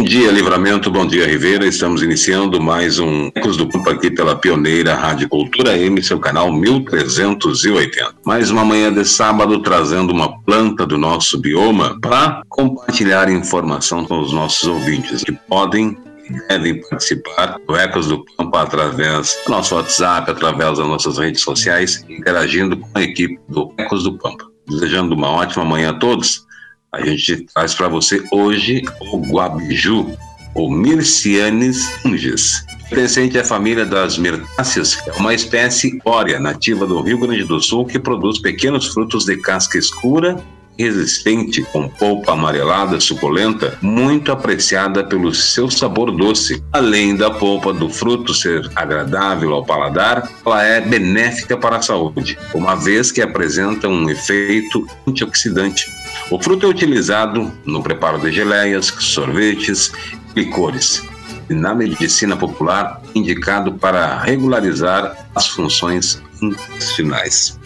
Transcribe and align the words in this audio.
Bom 0.00 0.04
dia, 0.04 0.32
Livramento, 0.32 0.90
bom 0.90 1.06
dia, 1.06 1.26
Ribeira. 1.26 1.66
Estamos 1.66 2.02
iniciando 2.02 2.58
mais 2.58 2.98
um 2.98 3.30
Ecos 3.34 3.58
do 3.58 3.68
Pampa 3.68 3.90
aqui 3.90 4.10
pela 4.10 4.34
pioneira 4.34 4.94
Rádio 4.94 5.28
Cultura 5.28 5.76
M, 5.76 6.02
seu 6.02 6.18
canal 6.18 6.50
1380. 6.50 8.14
Mais 8.24 8.50
uma 8.50 8.64
manhã 8.64 8.90
de 8.90 9.04
sábado 9.04 9.60
trazendo 9.60 10.10
uma 10.10 10.40
planta 10.40 10.86
do 10.86 10.96
nosso 10.96 11.38
bioma 11.38 11.98
para 12.00 12.40
compartilhar 12.48 13.30
informação 13.30 14.06
com 14.06 14.20
os 14.20 14.32
nossos 14.32 14.66
ouvintes 14.66 15.22
que 15.22 15.32
podem 15.32 15.98
e 16.30 16.48
devem 16.48 16.80
participar 16.80 17.58
do 17.68 17.76
Ecos 17.76 18.06
do 18.06 18.24
Pampa 18.38 18.62
através 18.62 19.38
do 19.44 19.52
nosso 19.52 19.74
WhatsApp, 19.74 20.30
através 20.30 20.78
das 20.78 20.88
nossas 20.88 21.18
redes 21.18 21.42
sociais, 21.42 22.02
interagindo 22.08 22.74
com 22.74 22.88
a 22.94 23.02
equipe 23.02 23.38
do 23.50 23.70
Ecos 23.76 24.04
do 24.04 24.16
Pampa. 24.16 24.46
Desejando 24.66 25.14
uma 25.14 25.28
ótima 25.28 25.62
manhã 25.62 25.90
a 25.90 25.94
todos 25.98 26.48
a 26.92 27.04
gente 27.04 27.46
traz 27.54 27.74
para 27.74 27.88
você 27.88 28.22
hoje 28.32 28.82
o 29.12 29.18
guabiju, 29.18 30.16
ou 30.54 30.70
Mircianis 30.70 31.88
unges. 32.04 32.64
Pertencente 32.88 33.38
à 33.38 33.44
família 33.44 33.86
das 33.86 34.18
mirtáceas, 34.18 34.98
é 35.06 35.12
uma 35.12 35.32
espécie 35.32 36.00
órea 36.04 36.40
nativa 36.40 36.84
do 36.86 37.00
Rio 37.00 37.20
Grande 37.20 37.44
do 37.44 37.60
Sul 37.60 37.86
que 37.86 38.00
produz 38.00 38.40
pequenos 38.40 38.88
frutos 38.88 39.24
de 39.24 39.36
casca 39.36 39.78
escura 39.78 40.42
resistente, 40.82 41.62
com 41.62 41.88
polpa 41.88 42.32
amarelada 42.32 42.98
suculenta, 43.00 43.78
muito 43.82 44.32
apreciada 44.32 45.04
pelo 45.04 45.34
seu 45.34 45.70
sabor 45.70 46.10
doce. 46.10 46.62
Além 46.72 47.14
da 47.14 47.30
polpa 47.30 47.72
do 47.72 47.88
fruto 47.88 48.32
ser 48.32 48.70
agradável 48.74 49.52
ao 49.52 49.64
paladar, 49.64 50.30
ela 50.44 50.62
é 50.62 50.80
benéfica 50.80 51.56
para 51.56 51.76
a 51.76 51.82
saúde, 51.82 52.38
uma 52.54 52.74
vez 52.74 53.12
que 53.12 53.20
apresenta 53.20 53.88
um 53.88 54.08
efeito 54.08 54.86
antioxidante. 55.06 55.86
O 56.30 56.42
fruto 56.42 56.64
é 56.64 56.68
utilizado 56.68 57.52
no 57.64 57.82
preparo 57.82 58.18
de 58.18 58.32
geleias, 58.32 58.86
sorvetes 58.86 59.92
e 60.34 60.40
licores. 60.40 61.02
E 61.48 61.54
na 61.54 61.74
medicina 61.74 62.36
popular, 62.36 63.02
indicado 63.14 63.74
para 63.74 64.22
regularizar 64.22 65.28
as 65.34 65.48
funções 65.48 66.22
intestinais. 66.40 67.59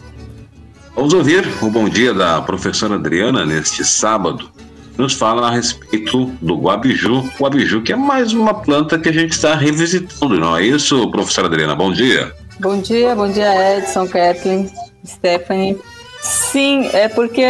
Vamos 0.94 1.12
ouvir 1.12 1.44
o 1.60 1.68
bom 1.68 1.88
dia 1.88 2.14
da 2.14 2.40
professora 2.40 2.94
Adriana 2.94 3.44
neste 3.44 3.84
sábado. 3.84 4.48
Nos 4.96 5.12
fala 5.12 5.48
a 5.48 5.50
respeito 5.50 6.26
do 6.40 6.56
guabiju. 6.56 7.28
Guabiju, 7.36 7.82
que 7.82 7.92
é 7.92 7.96
mais 7.96 8.32
uma 8.32 8.54
planta 8.54 8.96
que 8.96 9.08
a 9.08 9.12
gente 9.12 9.32
está 9.32 9.56
revisitando, 9.56 10.38
não 10.38 10.56
é 10.56 10.62
isso, 10.62 11.10
professora 11.10 11.48
Adriana? 11.48 11.74
Bom 11.74 11.92
dia. 11.92 12.32
Bom 12.60 12.80
dia, 12.80 13.12
bom 13.16 13.28
dia, 13.28 13.76
Edson, 13.76 14.06
Kathleen, 14.06 14.70
Stephanie. 15.04 15.76
Sim, 16.22 16.88
é 16.92 17.08
porque 17.08 17.42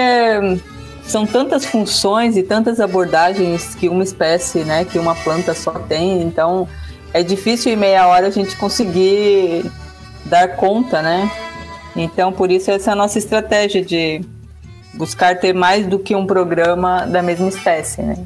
são 1.03 1.27
tantas 1.27 1.67
funções 1.67 2.39
e 2.39 2.43
tantas 2.43 2.81
abordagens 2.81 3.75
que 3.75 3.91
uma 3.91 4.03
espécie, 4.03 4.61
né, 4.61 4.87
que 4.87 4.99
uma 4.99 5.15
planta 5.15 5.53
só 5.53 5.73
tem, 5.73 6.23
então 6.23 6.67
é 7.13 7.23
difícil 7.23 7.73
em 7.73 7.77
meia 7.77 8.07
hora 8.07 8.29
a 8.29 8.31
gente 8.31 8.57
conseguir 8.57 9.71
dar 10.25 10.57
conta, 10.57 11.03
né? 11.03 11.31
Então, 11.97 12.33
por 12.33 12.51
isso, 12.51 12.71
essa 12.71 12.91
é 12.91 12.93
a 12.93 12.97
nossa 12.97 13.19
estratégia 13.19 13.85
de 13.85 14.25
buscar 14.95 15.39
ter 15.39 15.53
mais 15.53 15.87
do 15.87 15.99
que 15.99 16.15
um 16.15 16.27
programa 16.27 17.07
da 17.07 17.23
mesma 17.23 17.49
espécie, 17.49 18.03
né? 18.03 18.17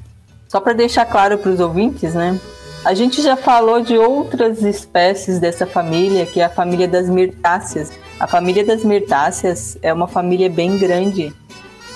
Só 0.49 0.61
para 0.61 0.73
deixar 0.73 1.05
claro 1.05 1.39
para 1.39 1.51
os 1.51 1.61
ouvintes, 1.61 2.15
né? 2.15 2.39
A 2.85 2.95
gente 2.95 3.21
já 3.21 3.37
falou 3.37 3.81
de 3.83 3.99
outras 3.99 4.63
espécies 4.63 5.39
dessa 5.39 5.67
família, 5.67 6.25
que 6.25 6.41
é 6.41 6.45
a 6.45 6.49
família 6.49 6.89
das 6.89 7.09
mirtáceas. 7.09 7.93
A 8.19 8.27
família 8.27 8.65
das 8.65 8.85
mirtáceas 8.85 9.77
é 9.83 9.93
uma 9.93 10.09
família 10.09 10.49
bem 10.49 10.79
grande 10.79 11.33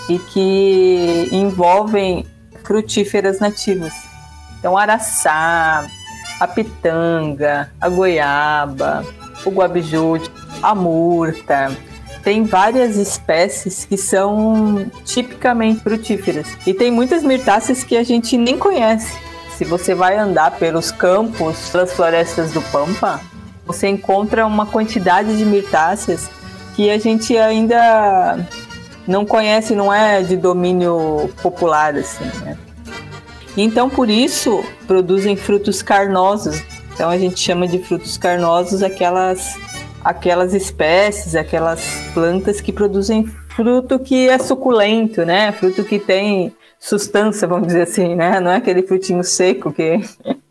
e 0.08 0.18
que 0.18 1.28
envolvem 1.32 2.26
frutíferas 2.64 3.38
nativas. 3.38 3.92
Então, 4.58 4.76
araçá, 4.76 5.86
a 6.38 6.48
pitanga, 6.48 7.70
a 7.80 7.88
goiaba, 7.88 9.04
o 9.44 9.50
guabiju, 9.50 10.18
a 10.62 10.74
murta. 10.74 11.76
Tem 12.22 12.44
várias 12.44 12.96
espécies 12.96 13.84
que 13.84 13.96
são 13.96 14.86
tipicamente 15.04 15.80
frutíferas. 15.80 16.46
E 16.66 16.72
tem 16.72 16.90
muitas 16.90 17.24
mirtáceas 17.24 17.82
que 17.82 17.96
a 17.96 18.04
gente 18.04 18.36
nem 18.36 18.56
conhece. 18.56 19.12
Se 19.56 19.64
você 19.64 19.94
vai 19.94 20.16
andar 20.16 20.52
pelos 20.52 20.90
campos, 20.90 21.68
pelas 21.70 21.92
florestas 21.92 22.52
do 22.52 22.62
Pampa, 22.62 23.20
você 23.66 23.88
encontra 23.88 24.46
uma 24.46 24.66
quantidade 24.66 25.36
de 25.36 25.44
mirtáceas 25.44 26.30
que 26.74 26.90
a 26.90 26.98
gente 26.98 27.36
ainda 27.36 28.46
não 29.06 29.24
conhece, 29.24 29.74
não 29.74 29.92
é 29.92 30.22
de 30.22 30.36
domínio 30.36 31.30
popular 31.42 31.94
assim, 31.96 32.24
né? 32.44 32.56
Então, 33.56 33.90
por 33.90 34.08
isso, 34.08 34.64
produzem 34.86 35.36
frutos 35.36 35.82
carnosos. 35.82 36.62
Então, 36.94 37.10
a 37.10 37.18
gente 37.18 37.38
chama 37.38 37.68
de 37.68 37.78
frutos 37.78 38.16
carnosos 38.16 38.82
aquelas 38.82 39.56
aquelas 40.04 40.54
espécies, 40.54 41.34
aquelas 41.34 41.84
plantas 42.12 42.60
que 42.60 42.72
produzem 42.72 43.26
fruto 43.54 43.98
que 43.98 44.28
é 44.28 44.38
suculento, 44.38 45.24
né? 45.24 45.52
Fruto 45.52 45.84
que 45.84 45.98
tem 45.98 46.54
substância, 46.78 47.46
vamos 47.46 47.68
dizer 47.68 47.82
assim, 47.82 48.14
né? 48.14 48.40
Não 48.40 48.50
é 48.50 48.56
aquele 48.56 48.82
frutinho 48.82 49.22
seco 49.22 49.72
que 49.72 50.00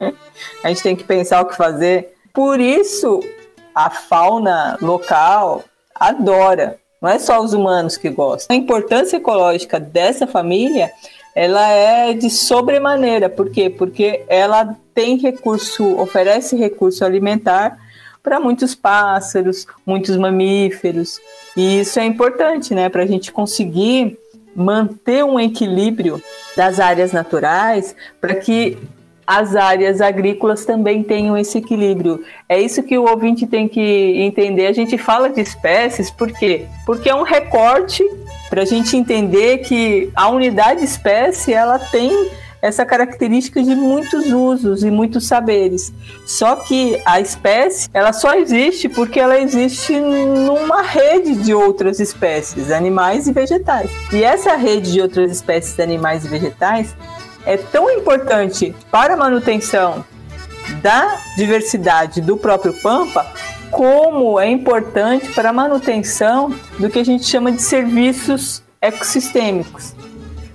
a 0.63 0.69
gente 0.69 0.83
tem 0.83 0.95
que 0.95 1.03
pensar 1.03 1.41
o 1.41 1.45
que 1.45 1.55
fazer. 1.55 2.13
Por 2.33 2.59
isso, 2.59 3.19
a 3.75 3.89
fauna 3.89 4.77
local 4.81 5.63
adora. 5.93 6.79
Não 7.01 7.09
é 7.09 7.17
só 7.17 7.41
os 7.41 7.53
humanos 7.53 7.97
que 7.97 8.09
gostam. 8.09 8.55
A 8.55 8.59
importância 8.59 9.17
ecológica 9.17 9.79
dessa 9.79 10.27
família, 10.27 10.91
ela 11.35 11.67
é 11.67 12.13
de 12.13 12.29
sobremaneira. 12.29 13.27
Por 13.27 13.49
quê? 13.49 13.69
Porque 13.69 14.23
ela 14.27 14.77
tem 14.93 15.17
recurso, 15.17 15.99
oferece 15.99 16.55
recurso 16.55 17.03
alimentar 17.03 17.77
para 18.23 18.39
muitos 18.39 18.75
pássaros, 18.75 19.65
muitos 19.85 20.15
mamíferos. 20.17 21.19
E 21.55 21.81
isso 21.81 21.99
é 21.99 22.05
importante, 22.05 22.73
né, 22.73 22.89
para 22.89 23.03
a 23.03 23.07
gente 23.07 23.31
conseguir 23.31 24.17
manter 24.55 25.23
um 25.23 25.39
equilíbrio 25.39 26.21
das 26.55 26.79
áreas 26.79 27.11
naturais 27.11 27.95
para 28.19 28.35
que 28.35 28.77
as 29.25 29.55
áreas 29.55 30.01
agrícolas 30.01 30.65
também 30.65 31.03
tenham 31.03 31.37
esse 31.37 31.57
equilíbrio. 31.57 32.23
É 32.49 32.59
isso 32.59 32.83
que 32.83 32.97
o 32.97 33.09
ouvinte 33.09 33.47
tem 33.47 33.67
que 33.67 33.79
entender. 33.79 34.67
A 34.67 34.73
gente 34.73 34.97
fala 34.97 35.29
de 35.29 35.39
espécies, 35.39 36.11
por 36.11 36.31
quê? 36.31 36.65
Porque 36.85 37.09
é 37.09 37.15
um 37.15 37.23
recorte 37.23 38.03
para 38.49 38.63
a 38.63 38.65
gente 38.65 38.97
entender 38.97 39.59
que 39.59 40.11
a 40.13 40.27
unidade 40.27 40.83
espécie 40.83 41.53
ela 41.53 41.79
tem 41.79 42.11
essa 42.61 42.85
característica 42.85 43.61
de 43.63 43.75
muitos 43.75 44.31
usos 44.31 44.83
e 44.83 44.91
muitos 44.91 45.27
saberes. 45.27 45.91
Só 46.25 46.57
que 46.57 47.01
a 47.05 47.19
espécie, 47.19 47.89
ela 47.93 48.13
só 48.13 48.35
existe 48.35 48.87
porque 48.87 49.19
ela 49.19 49.39
existe 49.39 49.99
numa 49.99 50.81
rede 50.81 51.35
de 51.35 51.53
outras 51.53 51.99
espécies, 51.99 52.71
animais 52.71 53.27
e 53.27 53.33
vegetais. 53.33 53.89
E 54.13 54.23
essa 54.23 54.55
rede 54.55 54.91
de 54.91 55.01
outras 55.01 55.31
espécies 55.31 55.79
animais 55.79 56.25
e 56.25 56.27
vegetais 56.27 56.95
é 57.45 57.57
tão 57.57 57.89
importante 57.89 58.75
para 58.91 59.15
a 59.15 59.17
manutenção 59.17 60.05
da 60.81 61.17
diversidade 61.35 62.21
do 62.21 62.37
próprio 62.37 62.73
Pampa, 62.73 63.25
como 63.71 64.39
é 64.39 64.49
importante 64.49 65.31
para 65.33 65.49
a 65.49 65.53
manutenção 65.53 66.53
do 66.77 66.89
que 66.89 66.99
a 66.99 67.05
gente 67.05 67.25
chama 67.25 67.51
de 67.51 67.61
serviços 67.61 68.61
ecossistêmicos. 68.79 69.95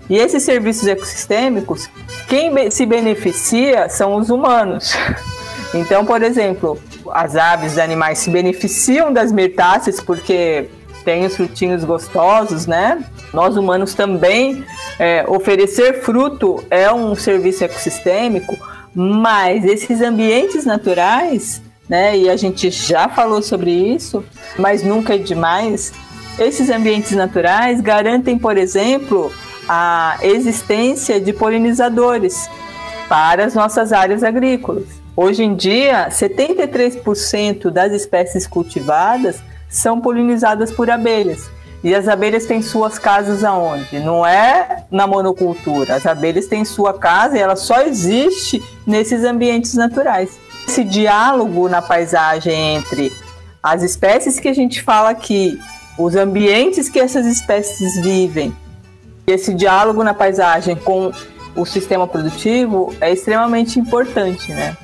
E 0.08 0.16
esses 0.16 0.42
serviços 0.42 0.86
ecossistêmicos, 0.86 1.88
quem 2.28 2.70
se 2.70 2.86
beneficia 2.86 3.88
são 3.88 4.16
os 4.16 4.30
humanos. 4.30 4.94
Então, 5.74 6.06
por 6.06 6.22
exemplo, 6.22 6.80
as 7.12 7.36
aves, 7.36 7.72
os 7.72 7.78
animais 7.78 8.18
se 8.20 8.30
beneficiam 8.30 9.12
das 9.12 9.32
mirtáceas 9.32 10.00
porque 10.00 10.70
tem 11.04 11.26
os 11.26 11.36
frutinhos 11.36 11.84
gostosos, 11.84 12.66
né? 12.66 13.04
Nós 13.32 13.56
humanos 13.56 13.92
também 13.92 14.64
é, 14.98 15.24
oferecer 15.28 16.02
fruto 16.02 16.64
é 16.70 16.90
um 16.90 17.14
serviço 17.14 17.62
ecossistêmico, 17.64 18.56
mas 18.94 19.64
esses 19.64 20.00
ambientes 20.00 20.64
naturais, 20.64 21.62
né? 21.88 22.16
E 22.16 22.28
a 22.28 22.36
gente 22.36 22.70
já 22.70 23.08
falou 23.08 23.40
sobre 23.40 23.70
isso, 23.70 24.24
mas 24.58 24.82
nunca 24.82 25.14
é 25.14 25.18
demais. 25.18 25.92
Esses 26.38 26.70
ambientes 26.70 27.12
naturais 27.12 27.80
garantem, 27.80 28.38
por 28.38 28.56
exemplo, 28.56 29.32
a 29.68 30.18
existência 30.22 31.20
de 31.20 31.32
polinizadores 31.32 32.48
para 33.08 33.44
as 33.44 33.54
nossas 33.54 33.92
áreas 33.92 34.22
agrícolas. 34.22 34.84
Hoje 35.16 35.42
em 35.42 35.54
dia, 35.54 36.08
73% 36.10 37.70
das 37.70 37.92
espécies 37.92 38.46
cultivadas 38.46 39.42
são 39.68 40.00
polinizadas 40.00 40.70
por 40.70 40.90
abelhas. 40.90 41.48
E 41.82 41.94
as 41.94 42.08
abelhas 42.08 42.46
têm 42.46 42.60
suas 42.60 42.98
casas 42.98 43.44
aonde? 43.44 44.00
Não 44.00 44.26
é 44.26 44.84
na 44.90 45.06
monocultura. 45.06 45.94
As 45.94 46.04
abelhas 46.04 46.46
têm 46.46 46.64
sua 46.64 46.94
casa 46.94 47.36
e 47.36 47.40
ela 47.40 47.56
só 47.56 47.80
existe 47.82 48.62
nesses 48.86 49.24
ambientes 49.24 49.74
naturais. 49.74 50.38
Esse 50.66 50.82
diálogo 50.82 51.68
na 51.68 51.80
paisagem 51.80 52.76
entre 52.76 53.12
as 53.62 53.82
espécies 53.82 54.40
que 54.40 54.48
a 54.48 54.54
gente 54.54 54.82
fala 54.82 55.10
aqui, 55.10 55.58
os 55.98 56.16
ambientes 56.16 56.88
que 56.88 56.98
essas 56.98 57.24
espécies 57.24 57.96
vivem, 58.00 58.54
esse 59.26 59.52
diálogo 59.52 60.04
na 60.04 60.14
paisagem 60.14 60.76
com 60.76 61.10
o 61.54 61.64
sistema 61.64 62.06
produtivo 62.06 62.94
é 63.00 63.12
extremamente 63.12 63.78
importante, 63.78 64.52
né? 64.52 64.76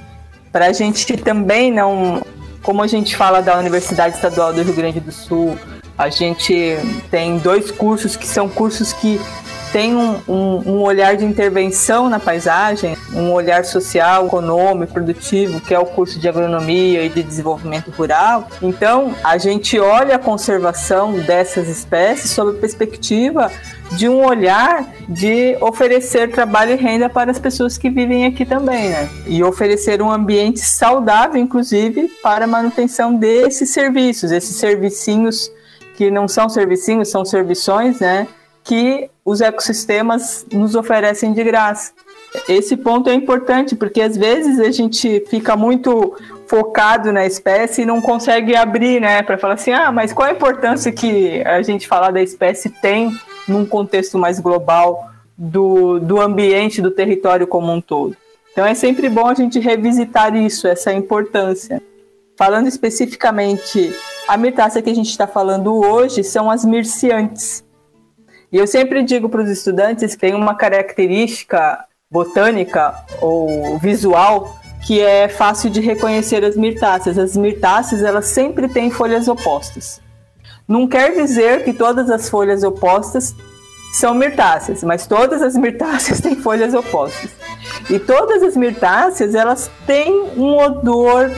Para 0.50 0.66
a 0.66 0.72
gente 0.72 1.16
também 1.16 1.70
não, 1.70 2.22
como 2.62 2.82
a 2.82 2.86
gente 2.86 3.16
fala 3.16 3.40
da 3.40 3.58
Universidade 3.58 4.16
Estadual 4.16 4.52
do 4.52 4.62
Rio 4.62 4.74
Grande 4.74 5.00
do 5.00 5.12
Sul, 5.12 5.56
a 5.96 6.08
gente 6.08 6.76
tem 7.10 7.38
dois 7.38 7.70
cursos 7.70 8.16
que 8.16 8.26
são 8.26 8.48
cursos 8.48 8.92
que 8.92 9.20
têm 9.72 9.96
um, 9.96 10.20
um, 10.28 10.62
um, 10.66 10.82
olhar 10.82 11.16
de 11.16 11.24
intervenção 11.24 12.10
na 12.10 12.20
paisagem, 12.20 12.94
um 13.14 13.32
olhar 13.32 13.64
social, 13.64 14.26
econômico, 14.26 14.92
produtivo, 14.92 15.60
que 15.60 15.72
é 15.72 15.78
o 15.78 15.86
curso 15.86 16.20
de 16.20 16.28
agronomia 16.28 17.02
e 17.02 17.08
de 17.08 17.22
desenvolvimento 17.22 17.90
rural. 17.90 18.48
Então, 18.60 19.14
a 19.24 19.38
gente 19.38 19.78
olha 19.78 20.16
a 20.16 20.18
conservação 20.18 21.14
dessas 21.20 21.68
espécies 21.68 22.32
sob 22.32 22.58
a 22.58 22.60
perspectiva 22.60 23.50
de 23.96 24.08
um 24.08 24.24
olhar 24.24 24.86
de 25.08 25.56
oferecer 25.60 26.30
trabalho 26.30 26.72
e 26.72 26.76
renda 26.76 27.08
para 27.08 27.30
as 27.30 27.38
pessoas 27.38 27.76
que 27.76 27.90
vivem 27.90 28.26
aqui 28.26 28.44
também, 28.44 28.90
né? 28.90 29.08
E 29.26 29.42
oferecer 29.42 30.00
um 30.00 30.10
ambiente 30.10 30.60
saudável, 30.60 31.40
inclusive, 31.40 32.08
para 32.22 32.44
a 32.44 32.48
manutenção 32.48 33.14
desses 33.14 33.70
serviços, 33.70 34.30
esses 34.30 34.56
servicinhos 34.56 35.50
que 35.96 36.10
não 36.10 36.26
são 36.26 36.48
servicinhos, 36.48 37.08
são 37.08 37.24
servições, 37.24 38.00
né? 38.00 38.26
Que 38.64 39.10
os 39.24 39.40
ecossistemas 39.40 40.46
nos 40.52 40.74
oferecem 40.74 41.32
de 41.32 41.44
graça. 41.44 41.92
Esse 42.48 42.76
ponto 42.76 43.10
é 43.10 43.14
importante, 43.14 43.76
porque 43.76 44.00
às 44.00 44.16
vezes 44.16 44.58
a 44.58 44.70
gente 44.70 45.24
fica 45.28 45.54
muito 45.54 46.16
focado 46.52 47.10
na 47.10 47.25
espécie 47.25 47.81
e 47.81 47.87
não 47.87 48.02
consegue 48.02 48.54
abrir, 48.54 49.00
né, 49.00 49.22
para 49.22 49.38
falar 49.38 49.54
assim: 49.54 49.72
ah, 49.72 49.90
mas 49.90 50.12
qual 50.12 50.28
a 50.28 50.32
importância 50.32 50.93
que 50.93 51.40
a 51.46 51.62
gente 51.62 51.88
falar 51.88 52.10
da 52.10 52.20
espécie 52.20 52.69
tem 52.69 53.10
num 53.49 53.64
contexto 53.64 54.19
mais 54.19 54.38
global 54.38 55.08
do, 55.34 55.99
do 55.99 56.20
ambiente, 56.20 56.82
do 56.82 56.90
território 56.90 57.46
como 57.46 57.72
um 57.72 57.81
todo? 57.81 58.14
Então 58.52 58.66
é 58.66 58.75
sempre 58.75 59.08
bom 59.08 59.28
a 59.28 59.32
gente 59.32 59.58
revisitar 59.58 60.37
isso, 60.37 60.69
essa 60.69 60.93
importância. 60.93 61.81
Falando 62.37 62.66
especificamente, 62.66 63.90
a 64.28 64.37
mirtácea 64.37 64.82
que 64.82 64.90
a 64.90 64.94
gente 64.94 65.08
está 65.08 65.26
falando 65.26 65.75
hoje 65.75 66.22
são 66.22 66.50
as 66.50 66.66
mirciantes. 66.66 67.64
E 68.52 68.58
eu 68.58 68.66
sempre 68.66 69.02
digo 69.02 69.26
para 69.31 69.40
os 69.40 69.49
estudantes 69.49 70.14
que 70.14 70.20
tem 70.20 70.34
uma 70.34 70.54
característica 70.54 71.82
botânica 72.10 72.94
ou 73.22 73.78
visual 73.78 74.60
que 74.87 75.00
é 75.00 75.29
fácil 75.29 75.70
de 75.70 75.81
reconhecer 75.81 76.44
as 76.44 76.56
mirtáceas. 76.56 77.19
As 77.19 77.37
mirtáceas, 77.37 78.02
elas 78.02 78.26
sempre 78.26 78.69
têm 78.69 78.90
folhas 78.90 79.29
opostas. 79.29 80.00
Não 80.67 80.87
quer 80.87 81.14
dizer 81.14 81.64
que 81.64 81.73
todas 81.73 82.11
as 82.11 82.29
folhas 82.29 82.62
opostas 82.62 83.34
são 83.93 84.14
mirtáceas, 84.14 84.82
mas 84.82 85.06
todas 85.06 85.43
as 85.43 85.55
mirtáceas 85.55 86.19
têm 86.23 86.34
folhas 86.34 86.75
opostas. 86.75 87.31
E 87.90 87.99
todas 87.99 88.43
as 88.43 88.56
mirtáceas, 88.56 89.34
elas 89.34 89.70
têm 89.87 90.12
um 90.37 90.56
odor 90.56 91.31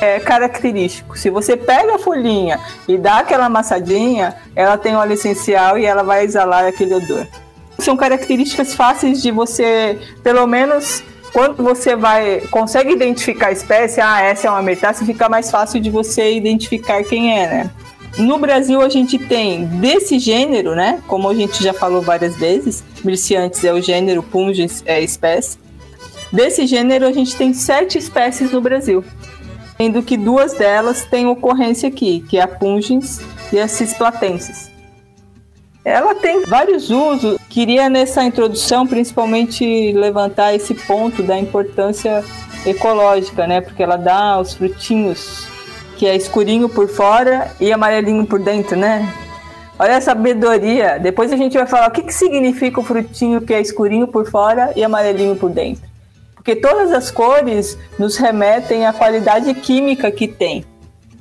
é, 0.00 0.20
característico. 0.20 1.18
Se 1.18 1.30
você 1.30 1.56
pega 1.56 1.94
a 1.94 1.98
folhinha 1.98 2.60
e 2.86 2.98
dá 2.98 3.20
aquela 3.20 3.46
amassadinha, 3.46 4.36
ela 4.54 4.76
tem 4.76 4.94
óleo 4.94 5.14
essencial 5.14 5.78
e 5.78 5.86
ela 5.86 6.02
vai 6.02 6.24
exalar 6.24 6.66
aquele 6.66 6.94
odor. 6.94 7.26
São 7.78 7.96
características 7.96 8.74
fáceis 8.74 9.22
de 9.22 9.30
você, 9.30 9.98
pelo 10.22 10.46
menos 10.46 11.02
quando 11.32 11.62
você 11.62 11.96
vai 11.96 12.42
consegue 12.50 12.92
identificar 12.92 13.48
a 13.48 13.52
espécie, 13.52 14.00
ah, 14.00 14.20
essa 14.20 14.48
é 14.48 14.50
uma 14.50 14.62
mirtácea, 14.62 15.06
fica 15.06 15.28
mais 15.28 15.50
fácil 15.50 15.80
de 15.80 15.90
você 15.90 16.34
identificar 16.34 17.02
quem 17.04 17.38
é, 17.38 17.46
né? 17.46 17.70
No 18.18 18.38
Brasil 18.38 18.82
a 18.82 18.88
gente 18.88 19.18
tem 19.18 19.64
desse 19.64 20.18
gênero, 20.18 20.74
né? 20.74 21.02
Como 21.06 21.28
a 21.28 21.34
gente 21.34 21.62
já 21.62 21.72
falou 21.72 22.02
várias 22.02 22.36
vezes, 22.36 22.84
Mirciantes 23.02 23.64
é 23.64 23.72
o 23.72 23.80
gênero, 23.80 24.22
Pungens 24.22 24.82
é 24.86 24.96
a 24.96 25.00
espécie. 25.00 25.58
Desse 26.30 26.66
gênero 26.66 27.06
a 27.06 27.12
gente 27.12 27.34
tem 27.36 27.54
sete 27.54 27.98
espécies 27.98 28.52
no 28.52 28.60
Brasil 28.60 29.04
sendo 29.82 30.00
que 30.00 30.16
duas 30.16 30.52
delas 30.52 31.04
têm 31.04 31.26
ocorrência 31.26 31.88
aqui, 31.88 32.24
que 32.28 32.38
é 32.38 32.42
a 32.42 32.46
pungens 32.46 33.20
e 33.52 33.58
a 33.58 33.66
cisplatensis. 33.66 34.71
Ela 35.84 36.14
tem 36.14 36.44
vários 36.46 36.90
usos. 36.90 37.38
Queria 37.48 37.88
nessa 37.88 38.22
introdução 38.24 38.86
principalmente 38.86 39.92
levantar 39.92 40.54
esse 40.54 40.74
ponto 40.74 41.22
da 41.22 41.38
importância 41.38 42.24
ecológica, 42.64 43.46
né? 43.46 43.60
Porque 43.60 43.82
ela 43.82 43.96
dá 43.96 44.38
os 44.38 44.54
frutinhos 44.54 45.48
que 45.96 46.06
é 46.06 46.16
escurinho 46.16 46.68
por 46.68 46.88
fora 46.88 47.50
e 47.60 47.72
amarelinho 47.72 48.26
por 48.26 48.40
dentro, 48.40 48.76
né? 48.76 49.12
Olha 49.78 49.96
a 49.96 50.00
sabedoria. 50.00 50.98
Depois 50.98 51.32
a 51.32 51.36
gente 51.36 51.56
vai 51.56 51.66
falar 51.66 51.88
o 51.88 51.90
que, 51.90 52.02
que 52.02 52.14
significa 52.14 52.80
o 52.80 52.84
frutinho 52.84 53.40
que 53.40 53.52
é 53.52 53.60
escurinho 53.60 54.06
por 54.06 54.30
fora 54.30 54.72
e 54.76 54.84
amarelinho 54.84 55.36
por 55.36 55.50
dentro 55.50 55.92
porque 56.42 56.56
todas 56.56 56.90
as 56.90 57.08
cores 57.08 57.78
nos 57.96 58.16
remetem 58.16 58.84
à 58.84 58.92
qualidade 58.92 59.54
química 59.54 60.10
que 60.10 60.26
tem. 60.26 60.64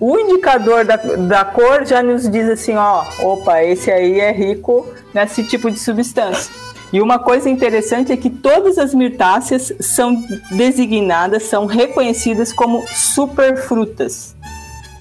O 0.01 0.17
indicador 0.17 0.83
da, 0.83 0.95
da 0.95 1.45
cor 1.45 1.85
já 1.85 2.01
nos 2.01 2.27
diz 2.27 2.49
assim, 2.49 2.75
ó, 2.75 3.05
opa, 3.19 3.63
esse 3.63 3.91
aí 3.91 4.19
é 4.19 4.31
rico 4.31 4.91
nesse 5.13 5.43
tipo 5.43 5.69
de 5.69 5.77
substância. 5.77 6.51
E 6.91 6.99
uma 6.99 7.19
coisa 7.19 7.47
interessante 7.47 8.11
é 8.11 8.17
que 8.17 8.31
todas 8.31 8.79
as 8.79 8.95
mirtáceas 8.95 9.71
são 9.79 10.19
designadas, 10.49 11.43
são 11.43 11.67
reconhecidas 11.67 12.51
como 12.51 12.83
superfrutas. 12.87 14.35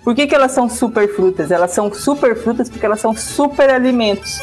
Por 0.05 0.15
que, 0.15 0.27
que 0.27 0.35
elas 0.35 0.53
são 0.53 0.69
superfrutas? 0.69 1.51
Elas 1.51 1.71
são 1.71 1.91
superfrutas 1.91 2.69
porque 2.69 2.85
elas 2.85 3.01
são 3.01 3.17
superalimentos 3.17 4.39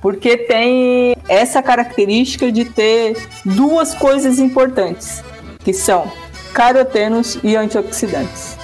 porque 0.00 0.36
tem 0.36 1.14
essa 1.28 1.62
característica 1.62 2.50
de 2.50 2.64
ter 2.64 3.16
duas 3.44 3.94
coisas 3.94 4.38
importantes, 4.38 5.22
que 5.62 5.72
são 5.72 6.10
carotenos 6.54 7.38
e 7.42 7.54
antioxidantes. 7.54 8.59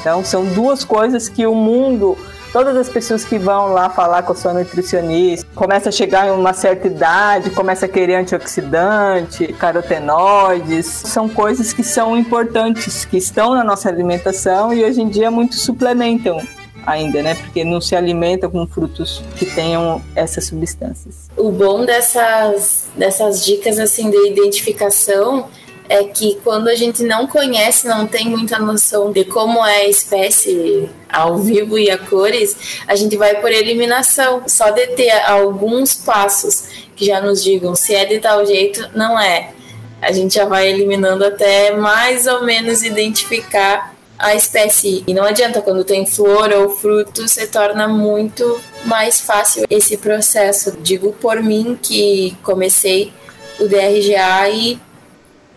Então, 0.00 0.24
são 0.24 0.44
duas 0.44 0.84
coisas 0.84 1.28
que 1.28 1.46
o 1.46 1.54
mundo, 1.54 2.16
todas 2.52 2.76
as 2.76 2.88
pessoas 2.88 3.24
que 3.24 3.38
vão 3.38 3.72
lá 3.72 3.90
falar 3.90 4.22
com 4.22 4.32
a 4.32 4.34
sua 4.34 4.52
nutricionista, 4.52 5.46
começa 5.54 5.88
a 5.88 5.92
chegar 5.92 6.28
em 6.28 6.30
uma 6.30 6.52
certa 6.52 6.86
idade, 6.86 7.50
começa 7.50 7.86
a 7.86 7.88
querer 7.88 8.16
antioxidante, 8.16 9.52
carotenoides, 9.54 10.86
são 10.86 11.28
coisas 11.28 11.72
que 11.72 11.82
são 11.82 12.16
importantes, 12.16 13.04
que 13.04 13.16
estão 13.16 13.54
na 13.54 13.64
nossa 13.64 13.88
alimentação 13.88 14.72
e 14.72 14.84
hoje 14.84 15.00
em 15.00 15.08
dia 15.08 15.30
muitos 15.30 15.62
suplementam 15.62 16.40
ainda, 16.86 17.22
né? 17.22 17.34
Porque 17.34 17.64
não 17.64 17.80
se 17.80 17.94
alimenta 17.94 18.48
com 18.48 18.66
frutos 18.66 19.22
que 19.36 19.44
tenham 19.44 20.00
essas 20.14 20.46
substâncias. 20.46 21.28
O 21.36 21.50
bom 21.50 21.84
dessas, 21.84 22.86
dessas 22.96 23.44
dicas 23.44 23.78
assim 23.78 24.10
de 24.10 24.28
identificação 24.28 25.48
é 25.88 26.04
que 26.04 26.38
quando 26.44 26.68
a 26.68 26.74
gente 26.74 27.02
não 27.02 27.26
conhece, 27.26 27.86
não 27.86 28.06
tem 28.06 28.28
muita 28.28 28.58
noção 28.58 29.10
de 29.10 29.24
como 29.24 29.64
é 29.64 29.82
a 29.82 29.88
espécie 29.88 30.88
ao 31.08 31.38
vivo 31.38 31.78
e 31.78 31.90
a 31.90 31.96
cores, 31.96 32.82
a 32.86 32.94
gente 32.94 33.16
vai 33.16 33.40
por 33.40 33.50
eliminação. 33.50 34.42
Só 34.46 34.70
de 34.70 34.86
ter 34.88 35.10
alguns 35.10 35.94
passos 35.94 36.68
que 36.94 37.06
já 37.06 37.20
nos 37.20 37.42
digam 37.42 37.74
se 37.74 37.94
é 37.94 38.04
de 38.04 38.18
tal 38.18 38.44
jeito, 38.44 38.88
não 38.94 39.18
é. 39.18 39.52
A 40.00 40.12
gente 40.12 40.34
já 40.34 40.44
vai 40.44 40.68
eliminando 40.68 41.24
até 41.24 41.74
mais 41.74 42.26
ou 42.26 42.44
menos 42.44 42.82
identificar 42.82 43.94
a 44.18 44.34
espécie. 44.34 45.04
E 45.06 45.14
não 45.14 45.24
adianta, 45.24 45.62
quando 45.62 45.84
tem 45.84 46.04
flor 46.04 46.52
ou 46.52 46.70
fruto, 46.70 47.28
se 47.28 47.46
torna 47.46 47.86
muito 47.88 48.60
mais 48.84 49.20
fácil 49.20 49.64
esse 49.70 49.96
processo. 49.96 50.76
Digo 50.80 51.12
por 51.12 51.42
mim 51.42 51.78
que 51.80 52.36
comecei 52.42 53.12
o 53.60 53.66
DRGA 53.66 54.48
e 54.50 54.78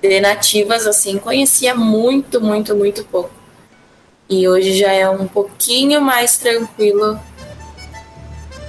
de 0.01 0.20
nativas, 0.20 0.88
assim, 0.88 1.17
conhecia 1.17 1.75
muito, 1.75 2.41
muito, 2.41 2.75
muito 2.75 3.03
pouco. 3.05 3.31
E 4.29 4.48
hoje 4.48 4.77
já 4.77 4.91
é 4.91 5.10
um 5.10 5.27
pouquinho 5.27 6.01
mais 6.01 6.38
tranquilo 6.38 7.20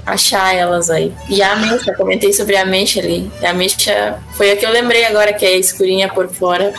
achar 0.04 0.54
elas 0.54 0.90
aí. 0.90 1.14
E 1.28 1.42
a 1.42 1.52
ameixa, 1.52 1.94
comentei 1.94 2.32
sobre 2.32 2.56
a 2.56 2.62
ameixa 2.62 3.00
ali. 3.00 3.30
A 3.42 3.50
ameixa 3.50 4.18
foi 4.32 4.50
a 4.50 4.56
que 4.56 4.66
eu 4.66 4.70
lembrei 4.70 5.04
agora, 5.04 5.32
que 5.32 5.46
é 5.46 5.56
escurinha 5.56 6.08
por 6.08 6.28
fora 6.28 6.74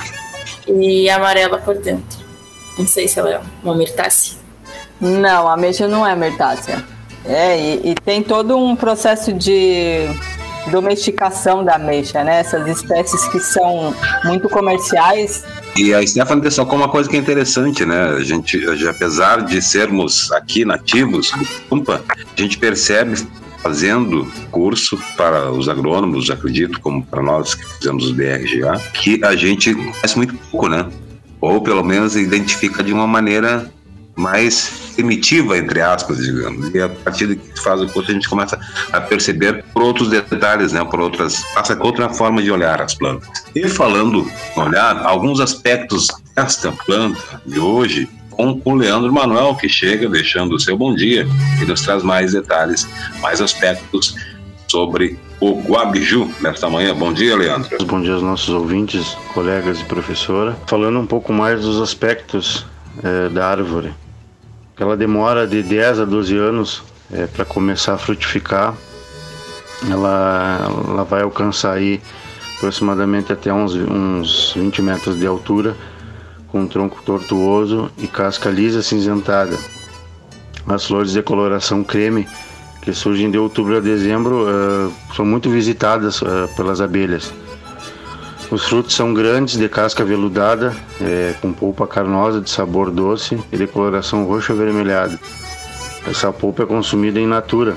e 0.67 1.10
amarela 1.10 1.57
por 1.57 1.75
dentro. 1.77 2.19
Não 2.77 2.86
sei 2.86 3.07
se 3.07 3.19
ela 3.19 3.31
é 3.31 3.41
uma 3.63 3.75
mirtácea. 3.75 4.38
Não, 5.00 5.48
a 5.48 5.53
ameixa 5.53 5.88
não 5.88 6.05
é 6.05 6.15
mirtácea. 6.15 6.83
É, 7.25 7.57
e, 7.57 7.91
e, 7.91 7.95
tem 7.95 8.22
todo 8.22 8.57
um 8.57 8.75
processo 8.75 9.31
de 9.31 10.07
domesticação 10.67 11.63
da 11.63 11.75
ameixa, 11.75 12.24
né? 12.24 12.39
Essas 12.39 12.67
espécies 12.67 13.27
que 13.27 13.39
são 13.39 13.93
muito 14.24 14.50
comerciais, 14.50 15.43
E 15.75 15.93
a 15.93 16.05
Stephanie 16.05 16.43
destacou 16.43 16.77
uma 16.77 16.88
coisa 16.88 17.10
que 17.10 17.15
é 17.15 17.20
interessante, 17.20 17.86
né? 17.86 18.03
A 18.10 18.24
gente, 18.24 18.63
apesar 18.88 19.41
de 19.43 19.62
sermos 19.62 20.32
aqui 20.32 20.63
nativos 20.63 21.32
a 21.72 22.41
gente 22.41 22.58
percebe 22.58 23.15
fazendo 23.63 24.29
curso 24.51 25.01
para 25.15 25.50
os 25.50 25.70
agrônomos, 25.70 26.29
acredito, 26.29 26.79
como 26.82 27.03
para 27.03 27.24
nós 27.24 27.55
que 27.55 27.65
fizemos 27.65 28.10
o 28.10 28.13
DRGA, 28.13 28.77
que 28.93 29.24
a 29.24 29.36
gente 29.36 29.74
conhece 29.74 30.17
muito 30.17 30.36
pouco, 30.51 30.67
né? 30.67 30.86
Ou 31.39 31.62
pelo 31.62 31.84
menos 31.84 32.15
identifica 32.15 32.84
de 32.84 32.93
uma 32.93 33.08
maneira 33.08 33.72
mais 34.15 34.91
primitiva, 34.96 35.58
entre 35.58 35.82
aspas, 35.82 36.17
digamos. 36.17 36.74
E 36.74 36.82
a 36.82 36.89
partir 36.89 37.27
de 37.27 37.36
que 37.36 37.62
faz 37.62 37.82
o 37.82 37.88
curso, 37.88 38.12
a 38.12 38.13
gente 38.13 38.29
começa 38.29 38.60
a 38.91 39.01
perceber 39.01 39.63
por 39.74 39.84
outros 39.84 40.10
detalhes, 40.10 40.72
né, 40.72 40.84
por 40.84 41.00
outras, 41.00 41.43
passa 41.53 41.77
outra 41.82 42.10
forma 42.10 42.41
de 42.41 42.51
olhar 42.51 42.82
as 42.82 42.93
plantas. 42.93 43.27
E 43.55 43.67
falando, 43.67 44.29
olhar 44.55 45.03
alguns 45.05 45.39
aspectos 45.39 46.08
desta 46.36 46.72
planta 46.72 47.41
de 47.46 47.60
hoje, 47.60 48.08
com 48.29 48.60
o 48.65 48.75
Leandro 48.75 49.12
Manuel, 49.12 49.55
que 49.55 49.70
chega 49.70 50.10
deixando 50.10 50.55
o 50.55 50.60
seu 50.60 50.77
bom 50.77 50.93
dia 50.96 51.27
e 51.62 51.65
nos 51.65 51.82
traz 51.82 52.03
mais 52.03 52.34
detalhes, 52.34 52.88
mais 53.22 53.41
aspectos 53.41 54.15
sobre 54.67 55.20
o 55.39 55.62
Guabiju 55.62 56.32
nesta 56.41 56.70
manhã. 56.70 56.96
Bom 56.96 57.13
dia, 57.13 57.36
Leandro. 57.36 57.86
Bom 57.86 58.01
dia 58.01 58.13
aos 58.13 58.24
nossos 58.24 58.50
ouvintes, 58.50 59.15
colegas 59.34 59.79
e 59.79 59.84
professora. 59.86 60.58
Falando 60.65 61.00
um 61.00 61.05
pouco 61.05 61.32
mais 61.32 61.62
dos 61.62 61.79
aspectos 61.79 62.65
é, 63.03 63.29
da 63.29 63.48
árvore. 63.48 63.93
Ela 64.77 64.97
demora 64.97 65.45
de 65.45 65.61
10 65.61 65.99
a 65.99 66.05
12 66.05 66.35
anos 66.35 66.83
é, 67.11 67.27
para 67.27 67.45
começar 67.45 67.93
a 67.93 67.97
frutificar. 67.97 68.73
Ela, 69.89 70.67
ela 70.87 71.03
vai 71.03 71.21
alcançar 71.21 71.73
aí 71.73 72.01
aproximadamente 72.57 73.31
até 73.31 73.53
uns, 73.53 73.75
uns 73.75 74.53
20 74.55 74.81
metros 74.81 75.19
de 75.19 75.27
altura, 75.27 75.75
com 76.47 76.61
um 76.61 76.67
tronco 76.67 77.01
tortuoso 77.03 77.91
e 77.97 78.07
casca 78.07 78.49
lisa 78.49 78.81
cinzentada. 78.81 79.57
As 80.65 80.85
flores 80.85 81.11
de 81.11 81.21
coloração 81.21 81.83
creme, 81.83 82.27
que 82.81 82.93
surgem 82.93 83.29
de 83.29 83.37
outubro 83.37 83.77
a 83.77 83.79
dezembro, 83.79 84.45
uh, 84.47 84.93
são 85.15 85.25
muito 85.25 85.49
visitadas 85.49 86.21
uh, 86.21 86.47
pelas 86.55 86.79
abelhas. 86.79 87.33
Os 88.53 88.65
frutos 88.65 88.93
são 88.93 89.15
grandes, 89.15 89.57
de 89.57 89.67
casca 89.67 90.05
veludada, 90.05 90.75
é, 91.01 91.33
com 91.41 91.51
polpa 91.51 91.88
carnosa 91.88 92.39
de 92.39 92.51
sabor 92.51 92.91
doce 92.91 93.36
e 93.51 93.57
de 93.57 93.65
coloração 93.65 94.25
roxa 94.25 94.53
avermelhada. 94.53 95.19
Essa 96.05 96.31
polpa 96.31 96.62
é 96.62 96.65
consumida 96.67 97.19
em 97.19 97.25
natura. 97.25 97.75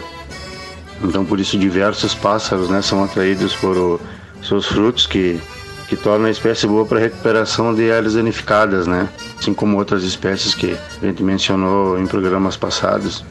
Então, 1.02 1.24
por 1.24 1.40
isso, 1.40 1.56
diversos 1.56 2.14
pássaros 2.14 2.68
né, 2.68 2.82
são 2.82 3.02
atraídos 3.02 3.56
por 3.56 3.74
o, 3.74 4.00
seus 4.42 4.66
frutos, 4.66 5.06
que, 5.06 5.40
que 5.88 5.96
tornam 5.96 6.26
a 6.26 6.30
espécie 6.30 6.66
boa 6.66 6.84
para 6.84 7.00
recuperação 7.00 7.74
de 7.74 7.90
áreas 7.90 8.12
danificadas, 8.12 8.86
né? 8.86 9.08
assim 9.38 9.54
como 9.54 9.78
outras 9.78 10.02
espécies 10.02 10.54
que 10.54 10.76
a 11.00 11.06
gente 11.06 11.22
mencionou 11.22 11.98
em 11.98 12.06
programas 12.06 12.54
passados. 12.54 13.24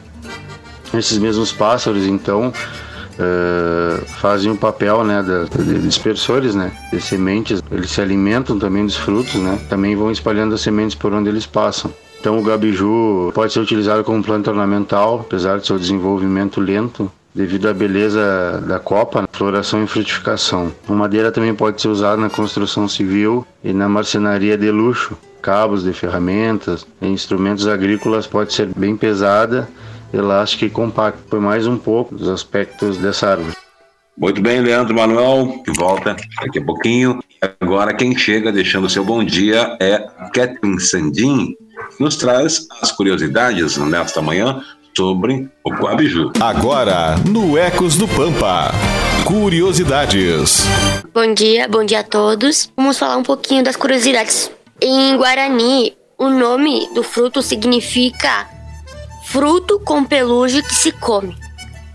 Esses 0.92 1.18
mesmos 1.18 1.52
pássaros, 1.52 2.06
então, 2.06 2.52
uh, 3.18 4.04
fazem 4.20 4.50
o 4.50 4.56
papel 4.56 5.04
né, 5.04 5.22
da, 5.22 5.44
de 5.44 5.78
dispersores 5.80 6.54
né, 6.54 6.72
de 6.92 7.00
sementes. 7.00 7.62
Eles 7.70 7.90
se 7.90 8.00
alimentam 8.00 8.58
também 8.58 8.84
dos 8.84 8.96
frutos, 8.96 9.34
né, 9.34 9.58
também 9.68 9.96
vão 9.96 10.10
espalhando 10.10 10.54
as 10.54 10.60
sementes 10.60 10.94
por 10.94 11.12
onde 11.12 11.28
eles 11.28 11.46
passam. 11.46 11.92
Então 12.20 12.38
o 12.38 12.42
gabiju 12.42 13.30
pode 13.34 13.52
ser 13.52 13.60
utilizado 13.60 14.02
como 14.02 14.22
planta 14.22 14.50
ornamental, 14.50 15.20
apesar 15.20 15.58
de 15.58 15.66
seu 15.66 15.78
desenvolvimento 15.78 16.60
lento, 16.60 17.10
devido 17.34 17.68
à 17.68 17.74
beleza 17.74 18.64
da 18.66 18.78
copa, 18.78 19.28
floração 19.30 19.84
e 19.84 19.86
frutificação. 19.86 20.72
A 20.88 20.92
madeira 20.92 21.30
também 21.30 21.54
pode 21.54 21.80
ser 21.80 21.88
usada 21.88 22.16
na 22.16 22.30
construção 22.30 22.88
civil 22.88 23.46
e 23.62 23.72
na 23.72 23.88
marcenaria 23.88 24.56
de 24.56 24.70
luxo. 24.70 25.16
Cabos 25.42 25.84
de 25.84 25.92
ferramentas 25.92 26.84
instrumentos 27.00 27.68
agrícolas 27.68 28.26
pode 28.26 28.52
ser 28.52 28.68
bem 28.74 28.96
pesada 28.96 29.68
elástica 30.12 30.64
e 30.64 30.70
compacta. 30.70 31.20
Foi 31.28 31.40
mais 31.40 31.66
um 31.66 31.76
pouco 31.76 32.14
dos 32.14 32.28
aspectos 32.28 32.98
dessa 32.98 33.30
árvore. 33.30 33.56
Muito 34.16 34.40
bem, 34.40 34.60
Leandro 34.60 34.94
Manuel, 34.94 35.62
de 35.66 35.72
volta 35.78 36.16
daqui 36.40 36.58
a 36.58 36.64
pouquinho. 36.64 37.20
Agora 37.60 37.92
quem 37.92 38.16
chega 38.16 38.50
deixando 38.50 38.88
seu 38.88 39.04
bom 39.04 39.22
dia 39.22 39.76
é 39.78 39.98
Kathleen 40.32 40.78
Sandin, 40.78 41.54
que 41.96 42.02
nos 42.02 42.16
traz 42.16 42.66
as 42.80 42.90
curiosidades 42.90 43.76
nesta 43.76 44.22
manhã 44.22 44.62
sobre 44.96 45.50
o 45.62 45.76
Coabiju. 45.76 46.32
Agora, 46.40 47.16
no 47.28 47.58
Ecos 47.58 47.98
do 47.98 48.08
Pampa, 48.08 48.72
curiosidades. 49.26 50.64
Bom 51.12 51.34
dia, 51.34 51.68
bom 51.68 51.84
dia 51.84 52.00
a 52.00 52.04
todos. 52.04 52.72
Vamos 52.74 52.98
falar 52.98 53.18
um 53.18 53.22
pouquinho 53.22 53.62
das 53.62 53.76
curiosidades. 53.76 54.50
Em 54.80 55.14
Guarani, 55.18 55.94
o 56.16 56.30
nome 56.30 56.88
do 56.94 57.02
fruto 57.02 57.42
significa 57.42 58.48
fruto 59.26 59.80
com 59.80 60.04
pelugem 60.04 60.62
que 60.62 60.74
se 60.74 60.92
come. 60.92 61.36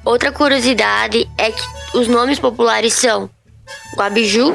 Outra 0.04 0.32
curiosidade 0.32 1.30
é 1.38 1.52
que 1.52 1.64
os 1.94 2.08
nomes 2.08 2.40
populares 2.40 2.94
são 2.94 3.30
Guabiju, 3.96 4.54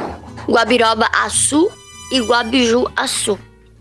Guabiroba 0.49 1.09
Açu 1.12 1.71
e 2.12 2.21
Guabiju 2.21 2.87
Açu. 2.95 3.38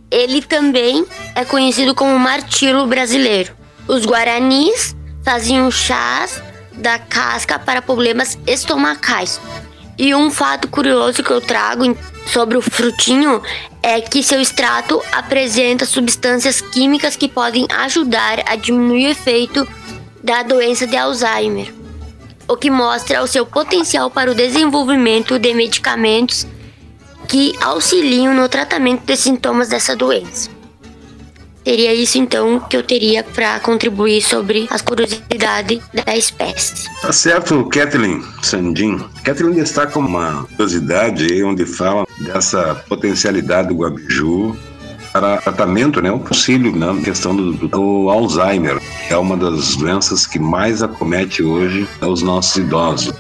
Ele 0.10 0.42
também 0.42 1.06
é 1.36 1.44
conhecido 1.44 1.94
como 1.94 2.18
martilo 2.18 2.88
brasileiro. 2.88 3.54
Os 3.88 4.06
guaranis 4.06 4.96
faziam 5.24 5.70
chás 5.70 6.42
da 6.74 6.98
casca 6.98 7.60
para 7.60 7.82
problemas 7.82 8.38
estomacais. 8.48 9.42
E 9.98 10.14
um 10.14 10.30
fato 10.30 10.68
curioso 10.68 11.24
que 11.24 11.32
eu 11.32 11.40
trago 11.40 11.98
sobre 12.28 12.58
o 12.58 12.62
frutinho 12.62 13.42
é 13.82 14.02
que 14.02 14.22
seu 14.22 14.42
extrato 14.42 15.02
apresenta 15.12 15.86
substâncias 15.86 16.60
químicas 16.60 17.16
que 17.16 17.30
podem 17.30 17.66
ajudar 17.70 18.44
a 18.46 18.56
diminuir 18.56 19.08
o 19.08 19.12
efeito 19.12 19.68
da 20.22 20.44
doença 20.44 20.86
de 20.86 20.98
Alzheimer, 20.98 21.74
o 22.48 22.58
que 22.58 22.70
mostra 22.70 23.24
o 23.24 23.28
seu 23.28 23.46
potencial 23.46 24.10
para 24.10 24.32
o 24.32 24.36
desenvolvimento 24.36 25.40
de 25.40 25.54
medicamentos 25.54 26.46
que 27.28 27.56
auxiliam 27.62 28.34
no 28.34 28.50
tratamento 28.50 29.06
dos 29.06 29.20
sintomas 29.20 29.70
dessa 29.70 29.96
doença. 29.96 30.55
Seria 31.66 31.96
isso 31.96 32.20
então 32.20 32.60
que 32.60 32.78
eu 32.78 32.84
teria 32.84 33.24
para 33.24 33.60
contribuir 33.60 34.22
sobre 34.22 34.68
as 34.70 34.84
curiosidades 34.84 35.82
da 35.92 36.16
espécie. 36.16 36.88
Tá 37.02 37.12
certo, 37.12 37.66
Kathleen 37.66 38.24
Sandin. 38.44 39.04
Kathleen 39.24 39.56
destaca 39.56 39.98
uma 39.98 40.44
curiosidade 40.56 41.44
onde 41.44 41.66
fala 41.66 42.06
dessa 42.20 42.76
potencialidade 42.88 43.70
do 43.70 43.78
guabiju 43.78 44.56
para 45.12 45.38
tratamento, 45.38 46.02
né, 46.02 46.12
o 46.12 46.16
auxílio 46.16 46.76
na 46.76 46.94
né, 46.94 47.02
questão 47.02 47.36
do, 47.36 47.54
do, 47.68 48.10
Alzheimer. 48.10 48.82
É 49.10 49.18
uma 49.18 49.38
das 49.38 49.76
doenças 49.76 50.28
que 50.28 50.38
mais 50.38 50.84
acomete 50.84 51.42
hoje 51.42 51.88
os 52.02 52.22
nossos 52.22 52.58
idosos. 52.58 53.14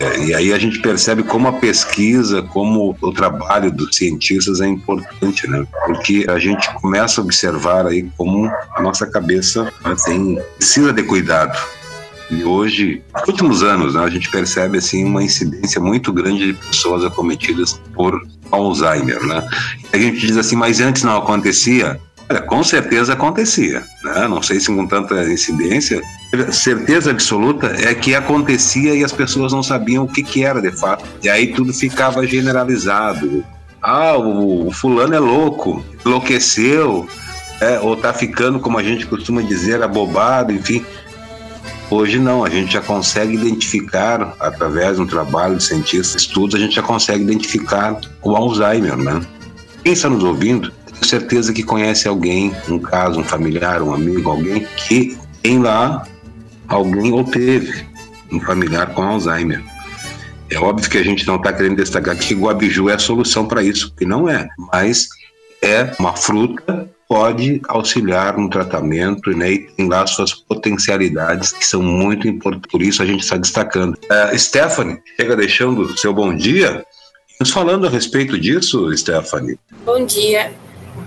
É, 0.00 0.26
e 0.26 0.34
aí 0.34 0.52
a 0.52 0.58
gente 0.58 0.78
percebe 0.80 1.24
como 1.24 1.48
a 1.48 1.52
pesquisa, 1.54 2.40
como 2.42 2.96
o 3.00 3.12
trabalho 3.12 3.70
dos 3.70 3.96
cientistas 3.96 4.60
é 4.60 4.66
importante, 4.66 5.48
né? 5.48 5.66
Porque 5.86 6.24
a 6.28 6.38
gente 6.38 6.72
começa 6.74 7.20
a 7.20 7.24
observar 7.24 7.86
aí 7.86 8.08
como 8.16 8.48
a 8.76 8.80
nossa 8.80 9.06
cabeça 9.06 9.72
assim, 9.82 10.38
precisa 10.56 10.92
de 10.92 11.02
cuidado. 11.02 11.58
E 12.30 12.44
hoje, 12.44 13.02
nos 13.14 13.28
últimos 13.28 13.62
anos, 13.62 13.94
né, 13.94 14.04
a 14.04 14.10
gente 14.10 14.30
percebe 14.30 14.78
assim 14.78 15.02
uma 15.04 15.22
incidência 15.22 15.80
muito 15.80 16.12
grande 16.12 16.52
de 16.52 16.54
pessoas 16.54 17.04
acometidas 17.04 17.80
por 17.94 18.20
Alzheimer, 18.52 19.24
né? 19.26 19.48
A 19.92 19.98
gente 19.98 20.26
diz 20.26 20.36
assim, 20.36 20.54
mas 20.54 20.78
antes 20.80 21.02
não 21.02 21.16
acontecia? 21.16 21.98
Olha, 22.30 22.42
com 22.42 22.62
certeza 22.62 23.14
acontecia, 23.14 23.82
né? 24.04 24.28
Não 24.28 24.42
sei 24.42 24.60
se 24.60 24.66
com 24.66 24.86
tanta 24.86 25.22
incidência, 25.24 26.02
certeza 26.52 27.10
absoluta 27.10 27.68
é 27.78 27.94
que 27.94 28.14
acontecia 28.14 28.94
e 28.94 29.02
as 29.02 29.12
pessoas 29.12 29.52
não 29.52 29.62
sabiam 29.62 30.04
o 30.04 30.08
que, 30.08 30.22
que 30.22 30.44
era 30.44 30.60
de 30.60 30.70
fato. 30.70 31.04
E 31.22 31.28
aí 31.28 31.48
tudo 31.48 31.72
ficava 31.72 32.26
generalizado. 32.26 33.44
Ah, 33.80 34.16
o, 34.18 34.70
fulano 34.70 35.14
é 35.14 35.18
louco, 35.18 35.82
enlouqueceu, 36.04 37.08
é, 37.60 37.78
ou 37.80 37.96
tá 37.96 38.12
ficando, 38.12 38.60
como 38.60 38.78
a 38.78 38.82
gente 38.82 39.06
costuma 39.06 39.40
dizer, 39.40 39.82
abobado, 39.82 40.52
enfim. 40.52 40.84
Hoje 41.90 42.18
não, 42.18 42.44
a 42.44 42.50
gente 42.50 42.74
já 42.74 42.82
consegue 42.82 43.34
identificar, 43.34 44.34
através 44.38 44.96
de 44.96 45.02
um 45.02 45.06
trabalho 45.06 45.56
de 45.56 45.64
cientistas, 45.64 46.20
estudos, 46.20 46.54
a 46.54 46.58
gente 46.58 46.74
já 46.74 46.82
consegue 46.82 47.22
identificar 47.22 47.98
o 48.20 48.36
Alzheimer, 48.36 48.96
né? 48.96 49.22
Quem 49.82 49.94
está 49.94 50.10
nos 50.10 50.22
ouvindo, 50.22 50.70
certeza 51.08 51.52
que 51.52 51.62
conhece 51.62 52.06
alguém, 52.06 52.52
um 52.68 52.78
caso, 52.78 53.20
um 53.20 53.24
familiar, 53.24 53.82
um 53.82 53.92
amigo, 53.92 54.30
alguém 54.30 54.66
que 54.76 55.16
tem 55.42 55.58
lá 55.58 56.06
alguém 56.66 57.12
ou 57.12 57.24
teve 57.24 57.86
um 58.30 58.40
familiar 58.40 58.92
com 58.94 59.02
Alzheimer. 59.02 59.62
É 60.50 60.58
óbvio 60.58 60.88
que 60.88 60.98
a 60.98 61.02
gente 61.02 61.26
não 61.26 61.36
está 61.36 61.52
querendo 61.52 61.76
destacar 61.76 62.16
que 62.16 62.34
Guabiju 62.34 62.88
é 62.88 62.94
a 62.94 62.98
solução 62.98 63.46
para 63.46 63.62
isso, 63.62 63.92
que 63.94 64.04
não 64.04 64.28
é, 64.28 64.48
mas 64.72 65.08
é 65.62 65.92
uma 65.98 66.14
fruta 66.14 66.88
pode 67.08 67.60
auxiliar 67.68 68.36
no 68.36 68.50
tratamento 68.50 69.30
né, 69.30 69.52
e 69.52 69.58
tem 69.60 69.88
lá 69.88 70.06
suas 70.06 70.34
potencialidades 70.34 71.52
que 71.52 71.66
são 71.66 71.82
muito 71.82 72.28
importantes, 72.28 72.70
por 72.70 72.82
isso 72.82 73.02
a 73.02 73.06
gente 73.06 73.22
está 73.22 73.38
destacando. 73.38 73.94
Uh, 73.94 74.38
Stephanie, 74.38 74.98
chega 75.18 75.34
deixando 75.34 75.98
seu 75.98 76.12
bom 76.12 76.36
dia 76.36 76.84
Mas 77.40 77.50
falando 77.50 77.86
a 77.86 77.90
respeito 77.90 78.38
disso, 78.38 78.94
Stephanie. 78.96 79.58
Bom 79.86 80.04
dia. 80.04 80.52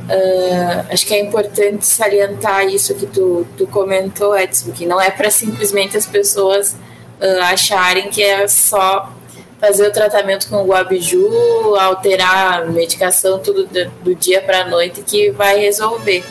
Uh, 0.09 0.85
acho 0.91 1.05
que 1.05 1.13
é 1.13 1.19
importante 1.19 1.85
salientar 1.85 2.65
isso 2.65 2.93
que 2.95 3.05
tu, 3.05 3.45
tu 3.57 3.67
comentou, 3.67 4.37
Edson, 4.37 4.71
que 4.71 4.85
não 4.85 4.99
é 4.99 5.09
para 5.09 5.29
simplesmente 5.29 5.95
as 5.95 6.05
pessoas 6.05 6.73
uh, 7.21 7.41
acharem 7.43 8.09
que 8.09 8.21
é 8.21 8.47
só 8.47 9.11
fazer 9.59 9.87
o 9.87 9.91
tratamento 9.91 10.49
com 10.49 10.57
o 10.57 10.65
guabiju, 10.65 11.75
alterar 11.75 12.63
a 12.63 12.65
medicação 12.65 13.37
tudo 13.37 13.69
do, 14.03 14.15
dia 14.15 14.41
para 14.41 14.61
a 14.61 14.67
noite 14.67 15.03
que 15.03 15.29
vai 15.29 15.59
resolver. 15.59 16.23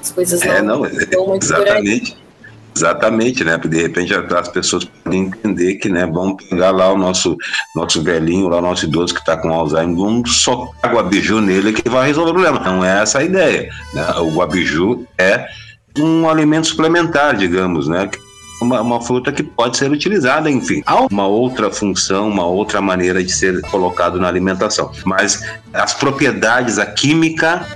As 0.00 0.12
coisas 0.12 0.42
é, 0.42 0.60
não, 0.60 0.82
não 1.12 1.26
muito 1.26 1.44
exatamente. 1.44 2.19
Exatamente, 2.74 3.44
né? 3.44 3.58
Porque 3.58 3.76
de 3.76 3.82
repente 3.82 4.14
as 4.14 4.48
pessoas 4.48 4.84
podem 4.84 5.22
entender 5.22 5.74
que, 5.76 5.88
né, 5.88 6.06
vamos 6.06 6.42
pegar 6.44 6.70
lá 6.70 6.92
o 6.92 6.96
nosso, 6.96 7.36
nosso 7.74 8.02
velhinho, 8.02 8.48
lá 8.48 8.58
o 8.58 8.62
nosso 8.62 8.86
idoso 8.86 9.14
que 9.14 9.20
está 9.20 9.36
com 9.36 9.50
Alzheimer, 9.50 9.96
vamos 9.96 10.42
socar 10.42 10.94
guabiju 10.94 11.40
nele 11.40 11.72
que 11.72 11.88
vai 11.88 12.06
resolver 12.06 12.30
o 12.30 12.34
problema. 12.34 12.60
Não 12.60 12.84
é 12.84 13.02
essa 13.02 13.18
a 13.18 13.24
ideia. 13.24 13.70
Né? 13.92 14.06
O 14.18 14.30
guabiju 14.30 15.06
é 15.18 15.46
um 15.98 16.28
alimento 16.28 16.68
suplementar, 16.68 17.36
digamos, 17.36 17.88
né? 17.88 18.08
Uma, 18.62 18.82
uma, 18.82 19.00
fruta 19.00 19.32
que 19.32 19.42
pode 19.42 19.78
ser 19.78 19.90
utilizada, 19.90 20.50
enfim. 20.50 20.82
Há 20.84 21.00
uma 21.06 21.26
outra 21.26 21.70
função, 21.70 22.28
uma 22.28 22.44
outra 22.44 22.78
maneira 22.80 23.24
de 23.24 23.32
ser 23.32 23.58
colocado 23.62 24.20
na 24.20 24.28
alimentação. 24.28 24.92
Mas 25.06 25.42
as 25.72 25.94
propriedades, 25.94 26.78
a 26.78 26.84
química 26.84 27.66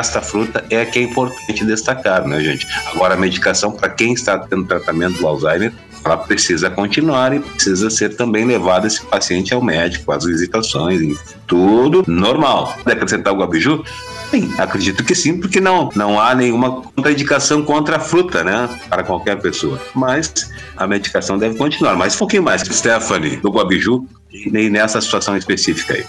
esta 0.00 0.20
fruta 0.20 0.64
é 0.70 0.84
que 0.84 0.98
é 0.98 1.02
importante 1.02 1.64
destacar, 1.64 2.26
né, 2.26 2.40
gente? 2.40 2.66
Agora, 2.86 3.14
a 3.14 3.16
medicação 3.16 3.70
para 3.70 3.88
quem 3.88 4.14
está 4.14 4.38
tendo 4.38 4.64
tratamento 4.64 5.18
do 5.18 5.26
Alzheimer, 5.26 5.72
ela 6.02 6.16
precisa 6.16 6.70
continuar 6.70 7.34
e 7.34 7.40
precisa 7.40 7.90
ser 7.90 8.16
também 8.16 8.44
levado 8.44 8.86
esse 8.86 9.04
paciente 9.04 9.52
ao 9.52 9.62
médico, 9.62 10.10
as 10.10 10.24
visitações, 10.24 11.18
tudo 11.46 12.02
normal. 12.06 12.74
Deve 12.78 12.92
acrescentar 12.92 13.34
o 13.34 13.36
guabiju? 13.36 13.84
Sim, 14.30 14.50
acredito 14.56 15.04
que 15.04 15.14
sim, 15.14 15.38
porque 15.38 15.60
não, 15.60 15.90
não 15.94 16.18
há 16.18 16.34
nenhuma 16.34 16.80
contraindicação 16.82 17.62
contra 17.62 17.96
a 17.96 18.00
fruta, 18.00 18.42
né? 18.42 18.68
Para 18.88 19.02
qualquer 19.02 19.36
pessoa. 19.40 19.78
Mas 19.94 20.50
a 20.76 20.86
medicação 20.86 21.36
deve 21.36 21.58
continuar. 21.58 21.96
Mas 21.96 22.14
um 22.14 22.18
pouquinho 22.18 22.44
mais, 22.44 22.62
Stephanie, 22.62 23.36
do 23.36 23.50
Guabiju, 23.50 24.06
e 24.32 24.70
nessa 24.70 25.00
situação 25.00 25.36
específica 25.36 25.94
aí. 25.94 26.06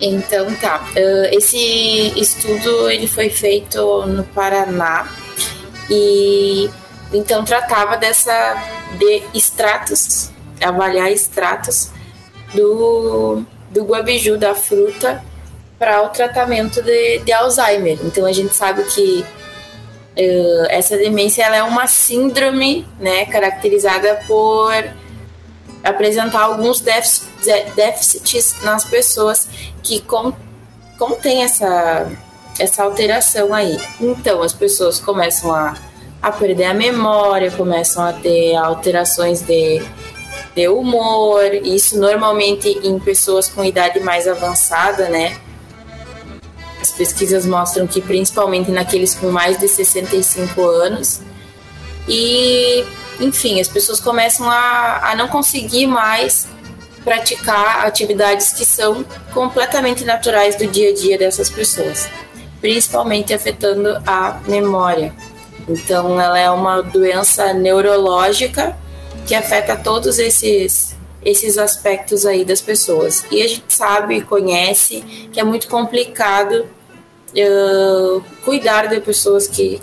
Então 0.00 0.54
tá, 0.56 0.84
uh, 0.92 1.36
esse 1.36 2.12
estudo 2.18 2.88
ele 2.88 3.08
foi 3.08 3.28
feito 3.30 4.06
no 4.06 4.22
Paraná 4.24 5.08
e 5.90 6.70
então 7.12 7.44
tratava 7.44 7.96
dessa 7.96 8.62
de 8.96 9.22
extratos, 9.34 10.30
avaliar 10.62 11.10
extratos 11.10 11.90
do, 12.54 13.42
do 13.70 13.84
guabiju 13.84 14.38
da 14.38 14.54
fruta 14.54 15.22
para 15.78 16.02
o 16.02 16.08
tratamento 16.10 16.80
de, 16.82 17.18
de, 17.18 17.32
Alzheimer. 17.32 17.98
Então 18.04 18.24
a 18.24 18.32
gente 18.32 18.54
sabe 18.54 18.84
que 18.84 19.24
uh, 20.16 20.66
essa 20.68 20.96
demência 20.96 21.42
ela 21.42 21.56
é 21.56 21.62
uma 21.62 21.86
síndrome, 21.86 22.86
né, 23.00 23.26
caracterizada 23.26 24.20
por 24.26 24.72
apresentar 25.82 26.42
alguns 26.42 26.80
déficits 26.80 28.62
nas 28.62 28.84
pessoas 28.84 29.48
que 29.82 30.04
contêm 30.98 31.44
essa, 31.44 32.10
essa 32.58 32.82
alteração 32.82 33.54
aí. 33.54 33.78
Então, 34.00 34.42
as 34.42 34.52
pessoas 34.52 34.98
começam 34.98 35.54
a, 35.54 35.76
a 36.20 36.32
perder 36.32 36.64
a 36.64 36.74
memória, 36.74 37.50
começam 37.50 38.04
a 38.04 38.12
ter 38.12 38.56
alterações 38.56 39.42
de, 39.42 39.82
de 40.54 40.68
humor, 40.68 41.54
isso 41.54 41.98
normalmente 41.98 42.68
em 42.82 42.98
pessoas 42.98 43.48
com 43.48 43.64
idade 43.64 44.00
mais 44.00 44.26
avançada, 44.26 45.08
né? 45.08 45.38
As 46.80 46.92
pesquisas 46.92 47.44
mostram 47.44 47.86
que 47.86 48.00
principalmente 48.00 48.70
naqueles 48.70 49.14
com 49.14 49.30
mais 49.30 49.58
de 49.58 49.66
65 49.66 50.62
anos. 50.62 51.20
E 52.08 52.84
enfim, 53.20 53.60
as 53.60 53.68
pessoas 53.68 54.00
começam 54.00 54.48
a, 54.48 55.10
a 55.10 55.16
não 55.16 55.28
conseguir 55.28 55.86
mais 55.86 56.46
praticar 57.04 57.86
atividades 57.86 58.52
que 58.52 58.64
são 58.64 59.04
completamente 59.32 60.04
naturais 60.04 60.56
do 60.56 60.66
dia 60.66 60.90
a 60.90 60.94
dia 60.94 61.16
dessas 61.18 61.48
pessoas, 61.48 62.08
principalmente 62.60 63.32
afetando 63.32 64.00
a 64.06 64.40
memória. 64.46 65.14
Então, 65.68 66.20
ela 66.20 66.38
é 66.38 66.50
uma 66.50 66.82
doença 66.82 67.52
neurológica 67.52 68.76
que 69.26 69.34
afeta 69.34 69.76
todos 69.76 70.18
esses 70.18 70.96
esses 71.24 71.58
aspectos 71.58 72.24
aí 72.24 72.44
das 72.44 72.60
pessoas. 72.60 73.24
E 73.30 73.42
a 73.42 73.48
gente 73.48 73.64
sabe 73.68 74.16
e 74.16 74.22
conhece 74.22 75.00
que 75.32 75.40
é 75.40 75.44
muito 75.44 75.68
complicado 75.68 76.64
uh, 77.34 78.24
cuidar 78.44 78.86
de 78.86 79.00
pessoas 79.00 79.46
que, 79.46 79.80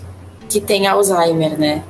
que 0.50 0.62
têm 0.62 0.88
Alzheimer, 0.88 1.60
né? 1.60 1.84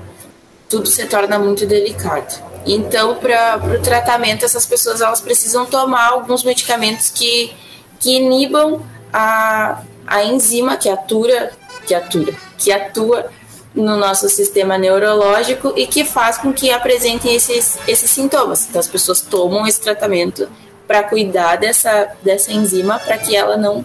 Tudo 0.69 0.87
se 0.87 1.05
torna 1.05 1.37
muito 1.37 1.65
delicado. 1.65 2.43
Então, 2.65 3.15
para 3.15 3.61
o 3.77 3.81
tratamento, 3.81 4.43
essas 4.43 4.65
pessoas 4.65 4.99
elas 4.99 5.21
precisam 5.21 5.65
tomar 5.65 6.09
alguns 6.09 6.43
medicamentos 6.43 7.09
que, 7.09 7.53
que 7.99 8.15
inibam 8.15 8.83
a, 9.13 9.83
a 10.07 10.23
enzima 10.23 10.75
que 10.75 10.89
atua, 10.89 11.51
que 11.85 11.93
atua, 11.93 12.33
que 12.57 12.71
atua 12.71 13.29
no 13.73 13.97
nosso 13.97 14.27
sistema 14.29 14.77
neurológico 14.77 15.73
e 15.75 15.85
que 15.85 16.03
faz 16.03 16.37
com 16.37 16.51
que 16.51 16.71
apresentem 16.71 17.35
esses, 17.35 17.77
esses 17.87 18.09
sintomas. 18.09 18.67
Então, 18.67 18.79
as 18.79 18.87
pessoas 18.87 19.21
tomam 19.21 19.67
esse 19.67 19.81
tratamento 19.81 20.49
para 20.87 21.03
cuidar 21.03 21.57
dessa, 21.57 22.15
dessa 22.23 22.51
enzima 22.51 22.97
para 22.97 23.17
que 23.17 23.35
ela 23.35 23.57
não, 23.57 23.79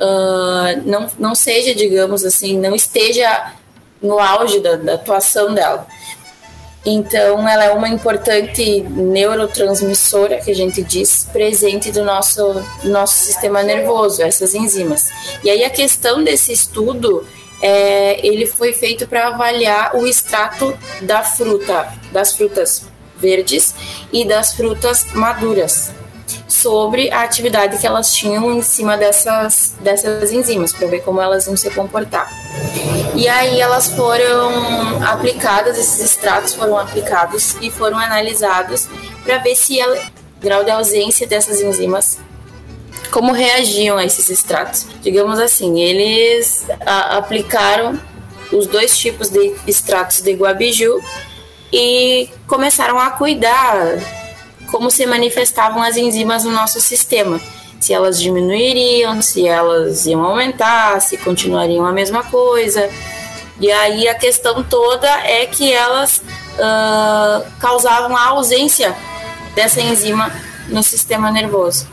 uh, 0.00 0.82
não, 0.84 1.06
não 1.18 1.34
seja, 1.34 1.74
digamos 1.74 2.24
assim, 2.24 2.58
não 2.58 2.74
esteja 2.74 3.52
no 4.04 4.18
auge 4.20 4.60
da, 4.60 4.76
da 4.76 4.94
atuação 4.94 5.52
dela. 5.52 5.86
Então, 6.86 7.48
ela 7.48 7.64
é 7.64 7.70
uma 7.70 7.88
importante 7.88 8.82
neurotransmissora, 8.82 10.42
que 10.42 10.50
a 10.50 10.54
gente 10.54 10.82
diz, 10.82 11.26
presente 11.32 11.90
do 11.90 12.04
nosso, 12.04 12.62
nosso 12.84 13.24
sistema 13.24 13.62
nervoso, 13.62 14.22
essas 14.22 14.54
enzimas. 14.54 15.08
E 15.42 15.48
aí, 15.48 15.64
a 15.64 15.70
questão 15.70 16.22
desse 16.22 16.52
estudo, 16.52 17.26
é, 17.62 18.24
ele 18.24 18.44
foi 18.44 18.74
feito 18.74 19.08
para 19.08 19.28
avaliar 19.28 19.96
o 19.96 20.06
extrato 20.06 20.76
da 21.00 21.22
fruta, 21.22 21.90
das 22.12 22.36
frutas 22.36 22.82
verdes 23.16 23.74
e 24.12 24.26
das 24.26 24.52
frutas 24.52 25.06
maduras 25.14 25.90
sobre 26.64 27.10
a 27.10 27.20
atividade 27.20 27.76
que 27.76 27.86
elas 27.86 28.10
tinham 28.14 28.50
em 28.50 28.62
cima 28.62 28.96
dessas, 28.96 29.74
dessas 29.80 30.32
enzimas, 30.32 30.72
para 30.72 30.88
ver 30.88 31.00
como 31.00 31.20
elas 31.20 31.46
iam 31.46 31.58
se 31.58 31.68
comportar. 31.68 32.32
E 33.14 33.28
aí 33.28 33.60
elas 33.60 33.90
foram 33.90 35.04
aplicadas, 35.04 35.76
esses 35.76 36.00
extratos 36.00 36.54
foram 36.54 36.78
aplicados 36.78 37.54
e 37.60 37.70
foram 37.70 37.98
analisados 37.98 38.88
para 39.22 39.36
ver 39.38 39.54
se 39.54 39.78
o 39.78 39.98
grau 40.40 40.64
de 40.64 40.70
ausência 40.70 41.26
dessas 41.26 41.60
enzimas 41.60 42.18
como 43.10 43.32
reagiam 43.32 43.98
a 43.98 44.04
esses 44.06 44.30
extratos. 44.30 44.86
Digamos 45.02 45.38
assim, 45.38 45.82
eles 45.82 46.64
a, 46.86 47.18
aplicaram 47.18 48.00
os 48.50 48.66
dois 48.66 48.96
tipos 48.96 49.28
de 49.28 49.54
extratos 49.66 50.22
de 50.22 50.32
guabiju 50.32 50.98
e 51.70 52.30
começaram 52.46 52.98
a 52.98 53.10
cuidar 53.10 54.23
como 54.74 54.90
se 54.90 55.06
manifestavam 55.06 55.80
as 55.80 55.96
enzimas 55.96 56.42
no 56.42 56.50
nosso 56.50 56.80
sistema. 56.80 57.40
Se 57.78 57.94
elas 57.94 58.20
diminuiriam, 58.20 59.22
se 59.22 59.46
elas 59.46 60.04
iam 60.04 60.20
aumentar, 60.24 61.00
se 61.00 61.16
continuariam 61.16 61.86
a 61.86 61.92
mesma 61.92 62.24
coisa. 62.24 62.90
E 63.60 63.70
aí 63.70 64.08
a 64.08 64.16
questão 64.16 64.64
toda 64.64 65.08
é 65.24 65.46
que 65.46 65.72
elas 65.72 66.18
uh, 66.18 67.48
causavam 67.60 68.16
a 68.16 68.30
ausência 68.30 68.96
dessa 69.54 69.80
enzima 69.80 70.32
no 70.68 70.82
sistema 70.82 71.30
nervoso. 71.30 71.86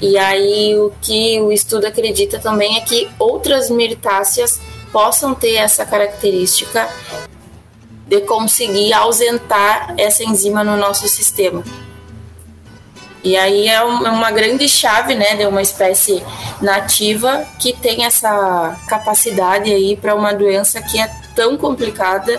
E 0.00 0.16
aí 0.16 0.74
o 0.78 0.90
que 1.02 1.38
o 1.42 1.52
estudo 1.52 1.86
acredita 1.86 2.38
também 2.38 2.78
é 2.78 2.80
que 2.80 3.06
outras 3.18 3.68
mirtáceas 3.68 4.58
possam 4.90 5.34
ter 5.34 5.56
essa 5.56 5.84
característica 5.84 6.88
de 8.06 8.22
conseguir 8.22 8.94
ausentar 8.94 9.94
essa 9.98 10.24
enzima 10.24 10.64
no 10.64 10.74
nosso 10.74 11.06
sistema. 11.06 11.62
E 13.24 13.38
aí 13.38 13.68
é, 13.68 13.76
é 13.76 13.82
uma 13.82 14.30
grande 14.30 14.68
chave, 14.68 15.14
né, 15.14 15.34
de 15.34 15.46
uma 15.46 15.62
espécie 15.62 16.22
nativa 16.60 17.42
que 17.58 17.72
tem 17.72 18.04
essa 18.04 18.78
capacidade 18.86 19.72
aí 19.72 19.96
para 19.96 20.14
uma 20.14 20.34
doença 20.34 20.82
que 20.82 21.00
é 21.00 21.10
tão 21.34 21.56
complicada 21.56 22.38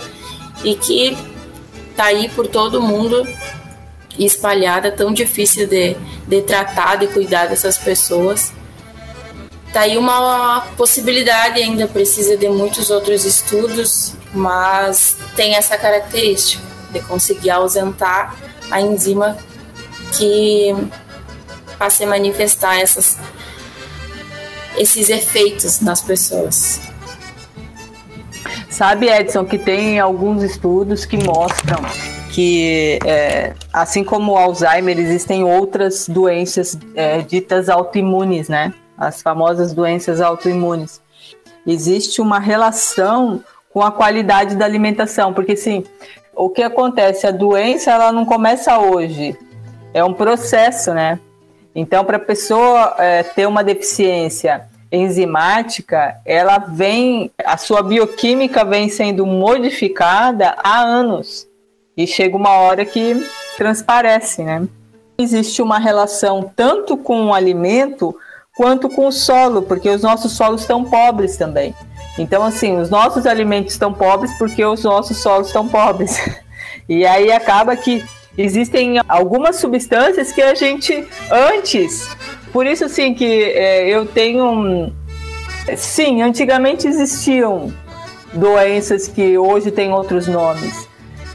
e 0.63 0.75
que 0.75 1.17
tá 1.97 2.05
aí 2.05 2.29
por 2.29 2.45
todo 2.45 2.79
mundo 2.79 3.27
espalhada, 4.19 4.91
tão 4.91 5.11
difícil 5.11 5.67
de, 5.67 5.97
de 6.27 6.41
tratar, 6.43 6.97
de 6.97 7.07
cuidar 7.07 7.47
dessas 7.47 7.79
pessoas. 7.79 8.53
Tá 9.73 9.81
aí 9.81 9.97
uma 9.97 10.61
possibilidade, 10.77 11.59
ainda 11.61 11.87
precisa 11.87 12.37
de 12.37 12.47
muitos 12.47 12.91
outros 12.91 13.25
estudos, 13.25 14.13
mas 14.31 15.17
tem 15.35 15.55
essa 15.55 15.77
característica 15.77 16.63
de 16.91 16.99
conseguir 17.01 17.49
ausentar 17.49 18.35
a 18.69 18.79
enzima 18.79 19.35
que 20.17 20.73
a 21.79 21.89
se 21.89 22.05
manifestar 22.05 22.79
essas, 22.79 23.17
esses 24.77 25.09
efeitos 25.09 25.81
nas 25.81 26.01
pessoas. 26.01 26.79
Sabe, 28.69 29.07
Edson, 29.07 29.45
que 29.45 29.57
tem 29.57 29.99
alguns 29.99 30.43
estudos 30.43 31.05
que 31.05 31.17
mostram 31.17 31.79
que, 32.35 32.99
é, 33.05 33.53
assim 33.71 34.03
como 34.03 34.33
o 34.33 34.37
Alzheimer, 34.37 34.99
existem 34.99 35.45
outras 35.45 36.09
doenças 36.09 36.77
é, 36.93 37.19
ditas 37.21 37.69
autoimunes, 37.69 38.49
né? 38.49 38.73
As 38.97 39.21
famosas 39.21 39.73
doenças 39.73 40.19
autoimunes. 40.19 41.01
Existe 41.65 42.19
uma 42.19 42.37
relação 42.37 43.41
com 43.71 43.81
a 43.81 43.91
qualidade 43.91 44.55
da 44.55 44.65
alimentação, 44.65 45.33
porque 45.33 45.55
sim, 45.55 45.85
o 46.35 46.49
que 46.49 46.61
acontece? 46.61 47.25
A 47.25 47.31
doença 47.31 47.91
ela 47.91 48.11
não 48.11 48.25
começa 48.25 48.77
hoje, 48.77 49.37
é 49.95 50.03
um 50.03 50.13
processo, 50.13 50.93
né? 50.93 51.17
Então, 51.73 52.03
para 52.03 52.17
a 52.17 52.19
pessoa 52.19 52.95
é, 52.99 53.23
ter 53.23 53.47
uma 53.47 53.63
deficiência 53.63 54.67
enzimática, 54.91 56.17
ela 56.25 56.57
vem, 56.57 57.31
a 57.45 57.55
sua 57.55 57.81
bioquímica 57.81 58.65
vem 58.65 58.89
sendo 58.89 59.25
modificada 59.25 60.53
há 60.61 60.81
anos 60.81 61.47
e 61.95 62.05
chega 62.05 62.35
uma 62.35 62.51
hora 62.51 62.83
que 62.83 63.25
transparece, 63.55 64.43
né? 64.43 64.67
Existe 65.17 65.61
uma 65.61 65.79
relação 65.79 66.51
tanto 66.53 66.97
com 66.97 67.27
o 67.27 67.33
alimento 67.33 68.13
quanto 68.57 68.89
com 68.89 69.07
o 69.07 69.13
solo, 69.13 69.61
porque 69.61 69.89
os 69.89 70.01
nossos 70.01 70.33
solos 70.33 70.61
estão 70.61 70.83
pobres 70.83 71.37
também. 71.37 71.73
Então, 72.19 72.43
assim, 72.43 72.77
os 72.77 72.89
nossos 72.89 73.25
alimentos 73.25 73.71
estão 73.71 73.93
pobres 73.93 74.37
porque 74.37 74.63
os 74.65 74.83
nossos 74.83 75.21
solos 75.21 75.47
estão 75.47 75.65
pobres. 75.69 76.19
E 76.87 77.03
aí 77.03 77.31
acaba 77.31 77.75
que 77.75 78.05
existem 78.37 78.99
algumas 79.07 79.57
substâncias 79.57 80.31
que 80.31 80.41
a 80.41 80.53
gente 80.53 81.07
antes 81.31 82.07
por 82.55 82.65
isso, 82.65 82.85
assim, 82.85 83.13
que 83.13 83.25
é, 83.25 83.89
eu 83.89 84.05
tenho. 84.05 84.89
Sim, 85.75 86.21
antigamente 86.21 86.87
existiam 86.87 87.69
doenças 88.31 89.09
que 89.09 89.37
hoje 89.37 89.71
têm 89.71 89.91
outros 89.91 90.25
nomes, 90.25 90.87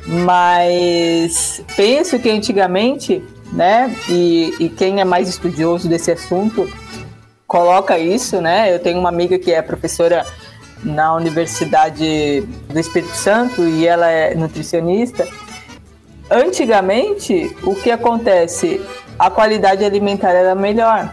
mas 0.06 1.62
penso 1.76 2.18
que 2.18 2.30
antigamente, 2.30 3.22
né, 3.52 3.94
e, 4.08 4.54
e 4.58 4.70
quem 4.70 4.98
é 4.98 5.04
mais 5.04 5.28
estudioso 5.28 5.90
desse 5.90 6.10
assunto 6.10 6.66
coloca 7.46 7.98
isso, 7.98 8.40
né? 8.40 8.74
Eu 8.74 8.78
tenho 8.78 8.98
uma 8.98 9.10
amiga 9.10 9.38
que 9.38 9.52
é 9.52 9.60
professora 9.60 10.24
na 10.82 11.14
Universidade 11.14 12.40
do 12.66 12.80
Espírito 12.80 13.14
Santo 13.14 13.62
e 13.62 13.86
ela 13.86 14.08
é 14.08 14.34
nutricionista. 14.34 15.28
Antigamente, 16.31 17.55
o 17.62 17.75
que 17.75 17.90
acontece? 17.90 18.81
a 19.21 19.29
qualidade 19.29 19.85
alimentar 19.85 20.31
era 20.31 20.55
melhor. 20.55 21.12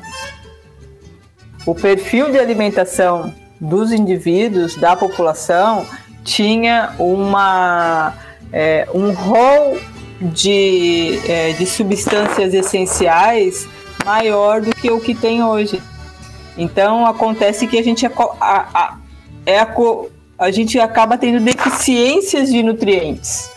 O 1.66 1.76
perfil 1.76 2.32
de 2.32 2.40
alimentação 2.40 3.36
dos 3.60 3.92
indivíduos, 3.92 4.78
da 4.78 4.96
população, 4.96 5.86
tinha 6.24 6.94
uma, 6.98 8.14
é, 8.54 8.88
um 8.94 9.12
rol 9.12 9.78
de, 10.22 11.20
é, 11.28 11.52
de 11.52 11.66
substâncias 11.66 12.54
essenciais 12.54 13.68
maior 14.06 14.62
do 14.62 14.74
que 14.74 14.90
o 14.90 15.02
que 15.02 15.14
tem 15.14 15.44
hoje. 15.44 15.82
Então 16.58 17.06
acontece 17.06 17.68
que 17.68 17.78
a 17.78 17.84
gente, 17.84 18.06
a, 18.06 18.12
a, 18.40 18.98
é 19.46 19.60
a, 19.60 19.68
a 20.40 20.50
gente 20.50 20.80
acaba 20.80 21.18
tendo 21.18 21.44
deficiências 21.44 22.48
de 22.50 22.64
nutrientes. 22.64 23.52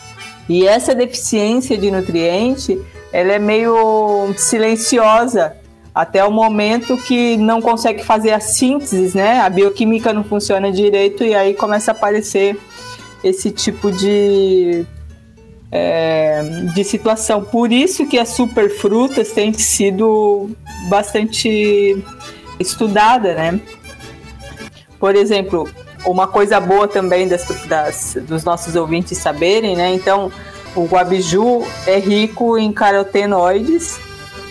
E 0.49 0.67
essa 0.67 0.93
deficiência 0.93 1.77
de 1.77 1.91
nutriente 1.91 2.79
ela 3.11 3.33
é 3.33 3.39
meio 3.39 4.33
silenciosa 4.37 5.55
até 5.93 6.23
o 6.23 6.31
momento 6.31 6.97
que 6.97 7.35
não 7.35 7.61
consegue 7.61 8.03
fazer 8.03 8.31
a 8.31 8.39
síntese, 8.39 9.15
né? 9.15 9.41
A 9.41 9.49
bioquímica 9.49 10.13
não 10.13 10.23
funciona 10.23 10.71
direito 10.71 11.23
e 11.23 11.35
aí 11.35 11.53
começa 11.53 11.91
a 11.91 11.93
aparecer 11.93 12.57
esse 13.21 13.51
tipo 13.51 13.91
de, 13.91 14.85
é, 15.69 16.41
de 16.73 16.83
situação. 16.85 17.43
Por 17.43 17.73
isso 17.73 18.07
que 18.07 18.17
as 18.17 18.29
superfrutas 18.29 19.33
têm 19.33 19.51
sido 19.51 20.49
bastante 20.87 22.01
estudada, 22.57 23.35
né? 23.35 23.59
Por 24.97 25.15
exemplo, 25.15 25.69
uma 26.05 26.27
coisa 26.27 26.59
boa 26.59 26.87
também 26.87 27.27
das, 27.27 27.45
das, 27.67 28.17
dos 28.21 28.43
nossos 28.43 28.75
ouvintes 28.75 29.17
saberem, 29.17 29.75
né? 29.75 29.93
Então, 29.93 30.31
o 30.75 30.85
guabiju 30.85 31.65
é 31.85 31.99
rico 31.99 32.57
em 32.57 32.71
carotenoides 32.71 33.99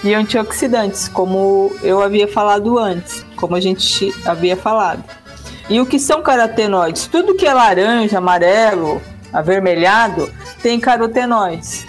e 0.04 0.14
antioxidantes, 0.14 1.08
como 1.08 1.72
eu 1.82 2.02
havia 2.02 2.28
falado 2.28 2.78
antes, 2.78 3.24
como 3.36 3.56
a 3.56 3.60
gente 3.60 4.14
havia 4.24 4.56
falado. 4.56 5.02
E 5.68 5.80
o 5.80 5.86
que 5.86 5.98
são 5.98 6.22
carotenoides? 6.22 7.06
Tudo 7.06 7.34
que 7.34 7.46
é 7.46 7.54
laranja, 7.54 8.18
amarelo, 8.18 9.00
avermelhado 9.32 10.30
tem 10.62 10.80
carotenoides. 10.80 11.86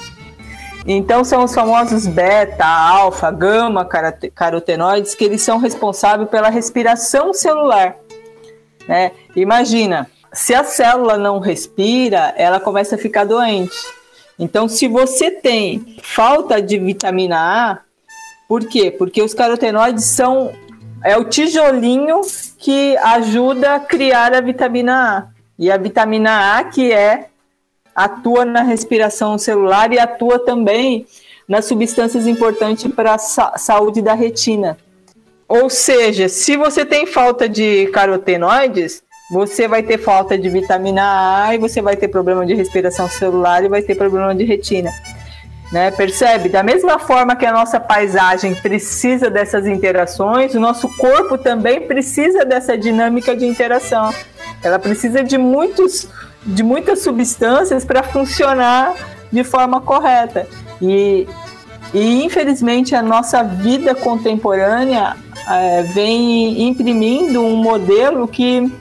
Então 0.86 1.24
são 1.24 1.43
os 1.43 1.54
famosos 1.54 2.08
beta, 2.08 2.65
alfa, 2.65 3.30
gama 3.30 3.88
carotenoides 4.34 5.13
que 5.13 5.24
eles 5.24 5.41
são 5.41 5.58
responsáveis 5.58 6.30
pela 6.30 6.50
respiração 6.50 7.34
celular. 7.34 7.95
Né? 8.91 9.13
Imagina, 9.38 10.12
se 10.34 10.54
a 10.54 10.65
célula 10.65 11.17
não 11.17 11.39
respira, 11.39 12.34
ela 12.36 12.60
começa 12.60 12.95
a 12.95 12.97
ficar 12.97 13.23
doente. 13.23 13.77
Então, 14.38 14.67
se 14.67 14.86
você 14.86 15.32
tem 15.32 15.95
falta 16.04 16.62
de 16.62 16.77
vitamina 16.77 17.38
A, 17.38 17.80
por 18.49 18.65
quê? 18.65 18.91
Porque 18.91 19.21
os 19.21 19.34
carotenoides 19.34 20.04
são 20.04 20.51
é 21.04 21.17
o 21.17 21.23
tijolinho 21.23 22.19
que 22.60 22.97
ajuda 22.97 23.75
a 23.75 23.80
criar 23.80 24.36
a 24.36 24.41
vitamina 24.41 25.19
A. 25.19 25.27
E 25.58 25.71
a 25.71 25.77
vitamina 25.77 26.58
A 26.58 26.65
que 26.65 26.91
é 26.91 27.30
atua 27.95 28.43
na 28.43 28.62
respiração 28.62 29.38
celular 29.38 29.93
e 29.93 29.99
atua 29.99 30.38
também 30.38 31.06
nas 31.47 31.63
substâncias 31.63 32.27
importantes 32.27 32.91
para 32.93 33.13
a 33.13 33.17
sa 33.17 33.58
saúde 33.58 34.01
da 34.01 34.13
retina. 34.13 34.77
Ou 35.52 35.70
seja, 35.70 36.30
se 36.30 36.56
você 36.56 36.86
tem 36.86 37.06
falta 37.06 37.50
de 37.50 37.88
carotenoides, 37.88 39.04
você 39.30 39.68
vai 39.68 39.84
ter 39.84 39.98
falta 39.98 40.38
de 40.38 40.50
vitamina 40.50 41.44
A 41.44 41.54
e 41.54 41.58
você 41.58 41.82
vai 41.82 41.98
ter 41.98 42.08
problema 42.08 42.46
de 42.46 42.54
respiração 42.54 43.10
celular 43.10 43.62
e 43.62 43.68
vai 43.68 43.82
ter 43.82 43.96
problema 43.96 44.34
de 44.34 44.46
retina. 44.46 44.90
Né? 45.70 45.92
Percebe? 45.92 46.48
Da 46.48 46.64
mesma 46.64 46.98
forma 47.00 47.36
que 47.36 47.46
a 47.46 47.52
nossa 47.52 47.82
paisagem 47.82 48.56
precisa 48.56 49.30
dessas 49.30 49.68
interações, 49.68 50.56
o 50.56 50.60
nosso 50.60 50.88
corpo 50.96 51.38
também 51.38 51.82
precisa 51.82 52.46
dessa 52.46 52.78
dinâmica 52.78 53.36
de 53.36 53.46
interação. 53.46 54.10
Ela 54.64 54.80
precisa 54.80 55.22
de 55.22 55.38
muitos 55.38 56.08
de 56.46 56.64
muitas 56.64 57.00
substâncias 57.00 57.84
para 57.84 58.04
funcionar 58.04 58.94
de 59.30 59.44
forma 59.44 59.82
correta. 59.82 60.48
E, 60.82 61.28
e 61.94 62.24
infelizmente 62.24 62.96
a 62.96 63.02
nossa 63.02 63.44
vida 63.44 63.94
contemporânea 63.94 65.18
é, 65.49 65.84
vem 65.84 66.67
imprimindo 66.67 67.41
um 67.41 67.56
modelo 67.56 68.27
que 68.27 68.71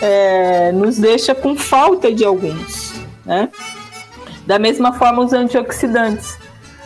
é, 0.00 0.72
nos 0.72 0.98
deixa 0.98 1.34
com 1.34 1.56
falta 1.56 2.12
de 2.12 2.24
alguns, 2.24 2.94
né? 3.24 3.50
Da 4.46 4.58
mesma 4.58 4.92
forma, 4.92 5.22
os 5.22 5.32
antioxidantes. 5.32 6.36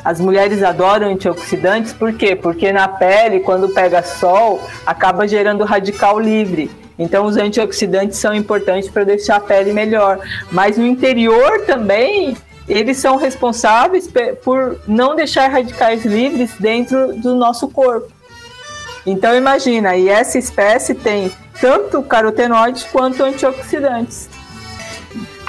As 0.04 0.20
mulheres 0.20 0.62
adoram 0.62 1.08
antioxidantes, 1.08 1.92
por 1.92 2.12
quê? 2.12 2.37
Porque 2.37 2.72
na 2.72 2.87
pele, 2.87 3.40
quando 3.40 3.68
pega 3.68 4.02
sol, 4.02 4.61
acaba 4.87 5.26
gerando 5.26 5.64
radical 5.64 6.20
livre. 6.20 6.70
Então, 6.98 7.26
os 7.26 7.37
antioxidantes 7.37 8.18
são 8.18 8.34
importantes 8.34 8.88
para 8.88 9.04
deixar 9.04 9.37
a 9.37 9.40
pele 9.40 9.72
melhor. 9.72 10.20
Mas 10.50 10.78
no 10.78 10.87
interior 10.87 11.64
também, 11.66 12.37
eles 12.68 12.98
são 12.98 13.16
responsáveis 13.16 14.08
por 14.42 14.80
não 14.87 15.16
deixar 15.16 15.48
radicais 15.48 16.04
livres 16.04 16.52
dentro 16.58 17.14
do 17.16 17.34
nosso 17.34 17.68
corpo. 17.68 18.17
Então, 19.09 19.35
imagina, 19.35 19.97
e 19.97 20.07
essa 20.07 20.37
espécie 20.37 20.94
tem 20.94 21.33
tanto 21.59 22.03
carotenoides 22.03 22.85
quanto 22.85 23.25
antioxidantes. 23.25 24.29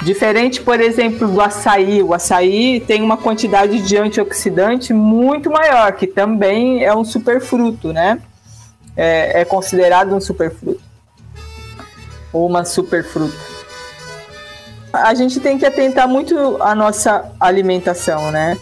Diferente, 0.02 0.62
por 0.62 0.80
exemplo, 0.80 1.28
do 1.28 1.42
açaí. 1.42 2.02
O 2.02 2.14
açaí 2.14 2.80
tem 2.80 3.02
uma 3.02 3.18
quantidade 3.18 3.82
de 3.82 3.98
antioxidante 3.98 4.94
muito 4.94 5.50
maior, 5.50 5.92
que 5.92 6.06
também 6.06 6.82
é 6.82 6.94
um 6.94 7.04
superfruto, 7.04 7.92
né? 7.92 8.18
É, 8.96 9.42
é 9.42 9.44
considerado 9.44 10.14
um 10.14 10.20
superfruto. 10.20 10.80
Ou 12.32 12.46
uma 12.46 12.64
superfruta. 12.64 13.36
A 14.90 15.12
gente 15.12 15.38
tem 15.38 15.58
que 15.58 15.66
atentar 15.66 16.08
muito 16.08 16.56
à 16.62 16.74
nossa 16.74 17.30
alimentação, 17.38 18.30
né? 18.30 18.56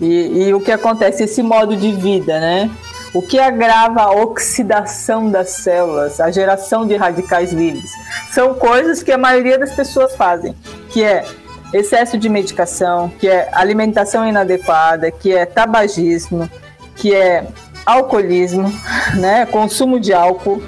E, 0.00 0.48
e 0.48 0.54
o 0.54 0.60
que 0.60 0.72
acontece, 0.72 1.22
esse 1.22 1.44
modo 1.44 1.76
de 1.76 1.92
vida, 1.92 2.40
né? 2.40 2.68
O 3.14 3.22
que 3.22 3.38
agrava 3.38 4.02
a 4.02 4.10
oxidação 4.10 5.30
das 5.30 5.50
células, 5.50 6.20
a 6.20 6.30
geração 6.30 6.86
de 6.86 6.94
radicais 6.96 7.52
livres. 7.52 7.90
São 8.30 8.54
coisas 8.54 9.02
que 9.02 9.10
a 9.10 9.18
maioria 9.18 9.58
das 9.58 9.72
pessoas 9.72 10.14
fazem, 10.14 10.54
que 10.90 11.02
é 11.02 11.24
excesso 11.72 12.18
de 12.18 12.28
medicação, 12.28 13.08
que 13.18 13.28
é 13.28 13.48
alimentação 13.52 14.26
inadequada, 14.26 15.10
que 15.10 15.34
é 15.34 15.46
tabagismo, 15.46 16.48
que 16.96 17.14
é 17.14 17.46
alcoolismo, 17.84 18.72
né, 19.16 19.46
consumo 19.46 19.98
de 19.98 20.12
álcool, 20.12 20.62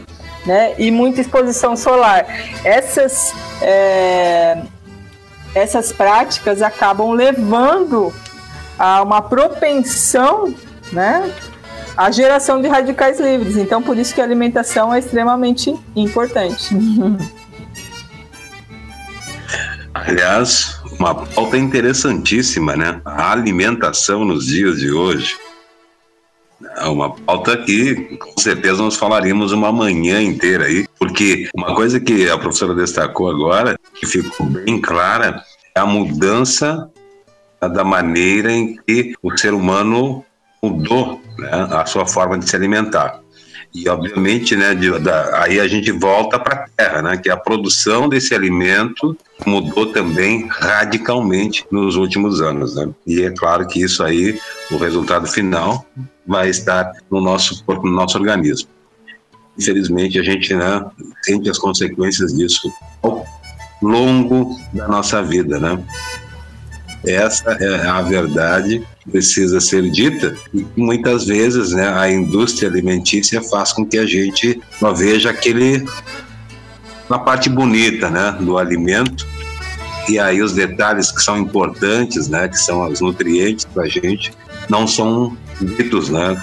né, 0.47 0.75
e 0.79 0.91
muita 0.91 1.21
exposição 1.21 1.77
solar. 1.77 2.27
Essas 2.65 3.35
é, 3.61 4.63
essas 5.55 5.93
práticas 5.93 6.63
acabam 6.63 7.11
levando 7.11 8.13
a 8.79 9.03
uma 9.03 9.21
propensão, 9.21 10.55
né, 10.93 11.31
à 12.01 12.11
geração 12.11 12.61
de 12.63 12.67
radicais 12.67 13.21
livres. 13.21 13.59
Então, 13.59 13.83
por 13.83 13.99
isso 13.99 14.15
que 14.15 14.23
a 14.23 14.25
alimentação 14.25 14.95
é 14.95 14.99
extremamente 14.99 15.79
importante. 15.95 16.71
Aliás, 19.93 20.81
uma 20.99 21.15
pauta 21.15 21.59
interessantíssima, 21.59 22.75
né? 22.75 23.03
A 23.05 23.33
alimentação 23.33 24.25
nos 24.25 24.47
dias 24.47 24.79
de 24.79 24.91
hoje. 24.91 25.37
É 26.79 26.87
uma 26.87 27.11
pauta 27.11 27.55
que 27.59 28.17
com 28.17 28.41
certeza 28.41 28.83
nós 28.83 28.97
falaríamos 28.97 29.53
uma 29.53 29.71
manhã 29.71 30.23
inteira 30.23 30.65
aí, 30.65 30.87
porque 30.99 31.51
uma 31.55 31.75
coisa 31.75 32.01
que 32.01 32.31
a 32.31 32.39
professora 32.39 32.75
destacou 32.75 33.31
agora, 33.31 33.77
que 33.95 34.07
ficou 34.07 34.47
bem 34.47 34.81
clara, 34.81 35.43
é 35.75 35.81
a 35.81 35.85
mudança 35.85 36.91
da 37.61 37.85
maneira 37.85 38.51
em 38.51 38.79
que 38.87 39.13
o 39.23 39.37
ser 39.37 39.53
humano 39.53 40.25
mudou 40.63 41.21
né, 41.39 41.51
a 41.51 41.87
sua 41.87 42.07
forma 42.07 42.39
de 42.39 42.49
se 42.49 42.55
alimentar. 42.57 43.21
E, 43.73 43.89
obviamente, 43.89 44.57
né, 44.57 44.75
de, 44.75 44.99
da, 44.99 45.43
aí 45.45 45.61
a 45.61 45.69
gente 45.69 45.93
volta 45.93 46.39
para 46.39 46.65
a 46.65 46.69
terra, 46.77 47.03
né, 47.03 47.17
que 47.17 47.31
a 47.31 47.37
produção 47.37 48.09
desse 48.09 48.35
alimento 48.35 49.17
mudou 49.47 49.87
também 49.87 50.49
radicalmente 50.49 51.65
nos 51.71 51.95
últimos 51.95 52.41
anos. 52.41 52.75
Né? 52.75 52.89
E 53.07 53.23
é 53.23 53.31
claro 53.31 53.67
que 53.67 53.81
isso 53.81 54.03
aí, 54.03 54.39
o 54.73 54.77
resultado 54.77 55.27
final, 55.29 55.87
vai 56.27 56.49
estar 56.49 56.91
no 57.11 57.21
nosso 57.21 57.65
corpo, 57.65 57.87
no 57.87 57.93
nosso 57.93 58.19
organismo. 58.19 58.69
Infelizmente, 59.57 60.19
a 60.19 60.23
gente 60.23 60.55
né, 60.55 60.85
sente 61.23 61.49
as 61.49 61.59
consequências 61.59 62.33
disso 62.33 62.73
ao 63.03 63.25
longo 63.81 64.59
da 64.73 64.89
nossa 64.89 65.23
vida, 65.23 65.59
né? 65.59 65.83
Essa 67.05 67.53
é 67.53 67.87
a 67.89 68.03
verdade 68.03 68.87
precisa 69.11 69.61
ser 69.61 69.91
dita 69.91 70.37
e 70.55 70.65
muitas 70.77 71.27
vezes 71.27 71.73
né, 71.73 71.89
a 71.89 72.11
indústria 72.11 72.69
alimentícia 72.69 73.43
faz 73.43 73.73
com 73.73 73.85
que 73.85 73.99
a 73.99 74.07
gente 74.07 74.61
não 74.81 74.95
veja 74.95 75.31
aquele 75.31 75.85
na 77.09 77.19
parte 77.19 77.49
bonita 77.49 78.09
né, 78.09 78.37
do 78.41 78.57
alimento 78.57 79.27
e 80.09 80.19
aí 80.19 80.43
os 80.43 80.53
detalhes 80.53 81.13
que 81.13 81.23
são 81.23 81.39
importantes, 81.39 82.29
né, 82.29 82.49
que 82.49 82.59
são 82.59 82.89
os 82.89 83.01
nutrientes 83.01 83.65
para 83.65 83.85
a 83.85 83.89
gente, 83.89 84.33
não 84.69 84.87
são 84.87 85.37
ditos, 85.61 86.09
né, 86.09 86.41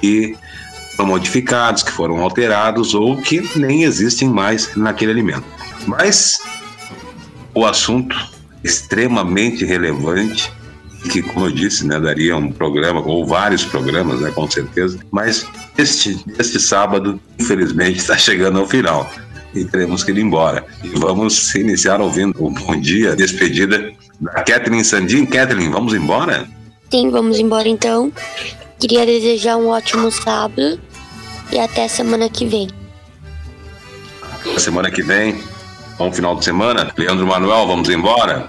que 0.00 0.36
foram 0.96 1.10
modificados, 1.10 1.82
que 1.82 1.92
foram 1.92 2.20
alterados 2.20 2.94
ou 2.94 3.20
que 3.20 3.42
nem 3.58 3.82
existem 3.82 4.28
mais 4.28 4.74
naquele 4.76 5.10
alimento. 5.10 5.44
Mas 5.86 6.40
o 7.52 7.66
assunto 7.66 8.16
extremamente 8.62 9.64
relevante 9.64 10.50
que, 11.10 11.22
como 11.22 11.46
eu 11.46 11.52
disse, 11.52 11.86
né, 11.86 11.98
daria 12.00 12.36
um 12.36 12.50
programa 12.50 13.00
ou 13.00 13.26
vários 13.26 13.64
programas, 13.64 14.20
né, 14.20 14.30
com 14.30 14.50
certeza. 14.50 14.98
Mas 15.10 15.46
este, 15.76 16.18
este 16.38 16.58
sábado, 16.60 17.20
infelizmente, 17.38 17.98
está 17.98 18.16
chegando 18.16 18.58
ao 18.58 18.66
final 18.66 19.10
e 19.54 19.64
teremos 19.64 20.02
que 20.02 20.10
ir 20.10 20.18
embora. 20.18 20.64
E 20.82 20.88
vamos 20.88 21.54
iniciar 21.54 22.00
ouvindo 22.00 22.34
o 22.42 22.50
bom 22.50 22.80
dia, 22.80 23.14
despedida 23.14 23.92
da 24.20 24.42
Kathleen 24.42 24.82
Sandin. 24.82 25.26
Kathleen, 25.26 25.70
vamos 25.70 25.94
embora? 25.94 26.48
Sim, 26.90 27.10
vamos 27.10 27.38
embora 27.38 27.68
então. 27.68 28.12
Queria 28.78 29.06
desejar 29.06 29.56
um 29.56 29.68
ótimo 29.68 30.10
sábado 30.10 30.80
e 31.52 31.58
até 31.58 31.86
semana 31.88 32.28
que 32.28 32.46
vem. 32.46 32.68
Semana 34.58 34.90
que 34.90 35.02
vem 35.02 35.40
Bom 35.96 36.12
final 36.12 36.34
de 36.36 36.44
semana. 36.44 36.92
Leandro 36.96 37.26
Manuel, 37.26 37.66
vamos 37.66 37.88
embora? 37.88 38.48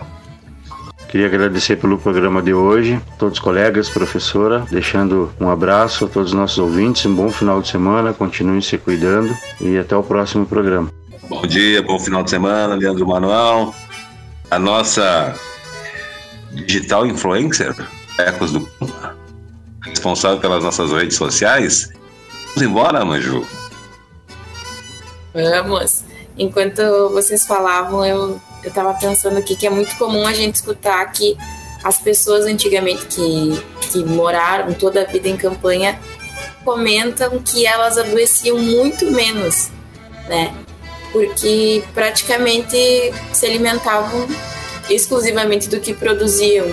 Queria 1.15 1.27
agradecer 1.27 1.77
pelo 1.77 1.97
programa 1.97 2.41
de 2.41 2.53
hoje, 2.53 3.01
todos 3.17 3.37
os 3.37 3.41
colegas, 3.41 3.87
professora, 3.87 4.65
deixando 4.69 5.31
um 5.39 5.49
abraço 5.49 6.03
a 6.03 6.07
todos 6.09 6.31
os 6.31 6.37
nossos 6.37 6.57
ouvintes, 6.57 7.05
um 7.05 7.15
bom 7.15 7.31
final 7.31 7.61
de 7.61 7.69
semana, 7.69 8.11
continuem 8.11 8.59
se 8.59 8.77
cuidando 8.77 9.33
e 9.61 9.77
até 9.77 9.95
o 9.95 10.03
próximo 10.03 10.45
programa. 10.45 10.91
Bom 11.29 11.47
dia, 11.47 11.81
bom 11.81 11.97
final 11.97 12.21
de 12.21 12.31
semana, 12.31 12.75
Leandro 12.75 13.07
Manuel. 13.07 13.73
A 14.51 14.59
nossa 14.59 15.33
digital 16.51 17.05
influencer, 17.05 17.73
Ecos 18.17 18.51
do 18.51 18.69
responsável 19.85 20.41
pelas 20.41 20.65
nossas 20.65 20.91
redes 20.91 21.15
sociais. 21.15 21.93
Vamos 22.55 22.61
embora, 22.61 23.05
Manju? 23.05 23.47
Vamos 25.33 26.03
enquanto 26.37 27.09
vocês 27.13 27.45
falavam, 27.45 28.05
eu 28.05 28.41
eu 28.65 28.69
estava 28.69 28.95
pensando 28.95 29.37
aqui 29.37 29.55
que 29.55 29.67
é 29.67 29.69
muito 29.69 29.95
comum 29.95 30.25
a 30.25 30.33
gente 30.33 30.55
escutar 30.55 31.05
que 31.11 31.37
as 31.83 31.99
pessoas 31.99 32.45
antigamente 32.45 33.05
que, 33.05 33.63
que 33.91 34.03
moraram 34.03 34.73
toda 34.73 35.01
a 35.01 35.05
vida 35.05 35.29
em 35.29 35.37
campanha 35.37 35.99
comentam 36.63 37.39
que 37.43 37.63
elas 37.63 37.95
adoeciam 37.95 38.57
muito 38.57 39.11
menos, 39.11 39.69
né? 40.27 40.51
Porque 41.11 41.83
praticamente 41.93 42.75
se 43.31 43.45
alimentavam 43.45 44.27
exclusivamente 44.89 45.69
do 45.69 45.79
que 45.79 45.93
produziam. 45.93 46.65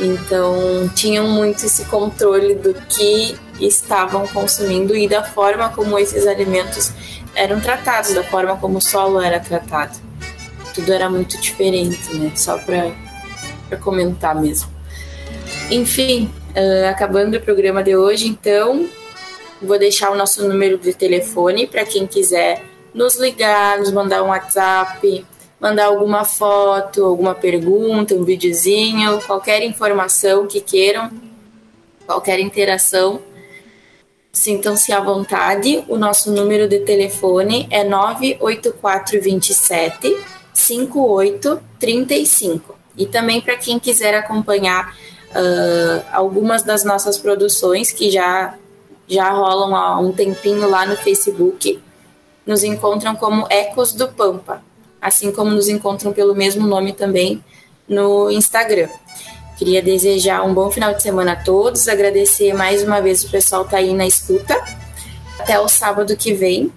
Então, 0.00 0.90
tinham 0.96 1.28
muito 1.28 1.64
esse 1.64 1.84
controle 1.84 2.56
do 2.56 2.74
que 2.74 3.36
estavam 3.60 4.26
consumindo 4.26 4.96
e 4.96 5.06
da 5.06 5.22
forma 5.22 5.68
como 5.68 5.96
esses 5.96 6.26
alimentos 6.26 6.90
eram 7.36 7.60
tratados, 7.60 8.14
da 8.14 8.24
forma 8.24 8.56
como 8.56 8.78
o 8.78 8.80
solo 8.80 9.20
era 9.20 9.38
tratado. 9.38 10.09
Tudo 10.74 10.92
era 10.92 11.08
muito 11.08 11.40
diferente, 11.40 12.14
né? 12.14 12.32
Só 12.34 12.58
para 12.58 13.76
comentar 13.78 14.34
mesmo. 14.34 14.70
Enfim, 15.70 16.30
uh, 16.50 16.88
acabando 16.88 17.36
o 17.36 17.40
programa 17.40 17.82
de 17.82 17.96
hoje, 17.96 18.26
então, 18.26 18.88
vou 19.60 19.78
deixar 19.78 20.10
o 20.10 20.16
nosso 20.16 20.46
número 20.48 20.78
de 20.78 20.92
telefone 20.92 21.66
para 21.66 21.84
quem 21.84 22.06
quiser 22.06 22.64
nos 22.94 23.16
ligar, 23.16 23.78
nos 23.78 23.92
mandar 23.92 24.22
um 24.22 24.28
WhatsApp, 24.28 25.24
mandar 25.60 25.86
alguma 25.86 26.24
foto, 26.24 27.04
alguma 27.04 27.34
pergunta, 27.34 28.14
um 28.14 28.24
videozinho, 28.24 29.20
qualquer 29.22 29.62
informação 29.62 30.46
que 30.46 30.60
queiram, 30.60 31.10
qualquer 32.06 32.40
interação 32.40 33.20
Sintam-se 34.32 34.92
à 34.92 35.00
vontade. 35.00 35.84
O 35.88 35.98
nosso 35.98 36.30
número 36.30 36.68
de 36.68 36.78
telefone 36.80 37.66
é 37.70 37.82
98427 37.82 40.16
5835. 40.52 42.74
E 42.96 43.06
também 43.06 43.40
para 43.40 43.56
quem 43.56 43.78
quiser 43.78 44.14
acompanhar 44.14 44.94
uh, 45.30 46.04
algumas 46.12 46.62
das 46.62 46.84
nossas 46.84 47.18
produções 47.18 47.92
que 47.92 48.10
já, 48.10 48.54
já 49.08 49.30
rolam 49.30 49.74
há 49.74 49.98
um 49.98 50.12
tempinho 50.12 50.68
lá 50.68 50.86
no 50.86 50.96
Facebook, 50.96 51.80
nos 52.46 52.64
encontram 52.64 53.14
como 53.14 53.46
Ecos 53.48 53.92
do 53.92 54.08
Pampa, 54.08 54.62
assim 55.00 55.32
como 55.32 55.50
nos 55.50 55.68
encontram 55.68 56.12
pelo 56.12 56.34
mesmo 56.34 56.66
nome 56.66 56.92
também 56.92 57.42
no 57.88 58.30
Instagram. 58.30 58.88
Queria 59.56 59.82
desejar 59.82 60.42
um 60.42 60.54
bom 60.54 60.70
final 60.70 60.94
de 60.94 61.02
semana 61.02 61.32
a 61.32 61.36
todos, 61.36 61.86
agradecer 61.86 62.54
mais 62.54 62.82
uma 62.82 63.00
vez 63.00 63.24
o 63.24 63.30
pessoal 63.30 63.64
que 63.64 63.72
tá 63.72 63.76
aí 63.76 63.92
na 63.92 64.06
escuta. 64.06 64.58
Até 65.38 65.60
o 65.60 65.68
sábado 65.68 66.16
que 66.16 66.32
vem. 66.32 66.72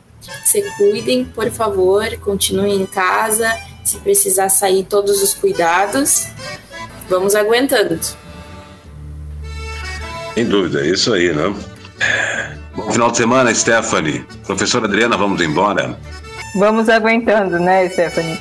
Se 0.46 0.62
cuidem, 0.78 1.26
por 1.26 1.50
favor, 1.52 2.06
continuem 2.18 2.82
em 2.82 2.86
casa. 2.86 3.54
Se 3.84 3.98
precisar 3.98 4.50
sair, 4.50 4.84
todos 4.84 5.22
os 5.22 5.34
cuidados. 5.34 6.28
Vamos 7.10 7.36
aguentando. 7.36 8.00
Sem 10.34 10.46
dúvida, 10.46 10.82
é 10.82 10.88
isso 10.88 11.14
aí, 11.14 11.34
né? 11.34 11.54
Bom 12.76 12.92
final 12.92 13.12
de 13.12 13.18
semana, 13.18 13.54
Stephanie. 13.54 14.26
Professora 14.46 14.86
Adriana, 14.86 15.16
vamos 15.16 15.42
embora? 15.42 15.98
Vamos 16.56 16.88
aguentando, 16.88 17.60
né, 17.60 17.90
Stephanie? 17.90 18.40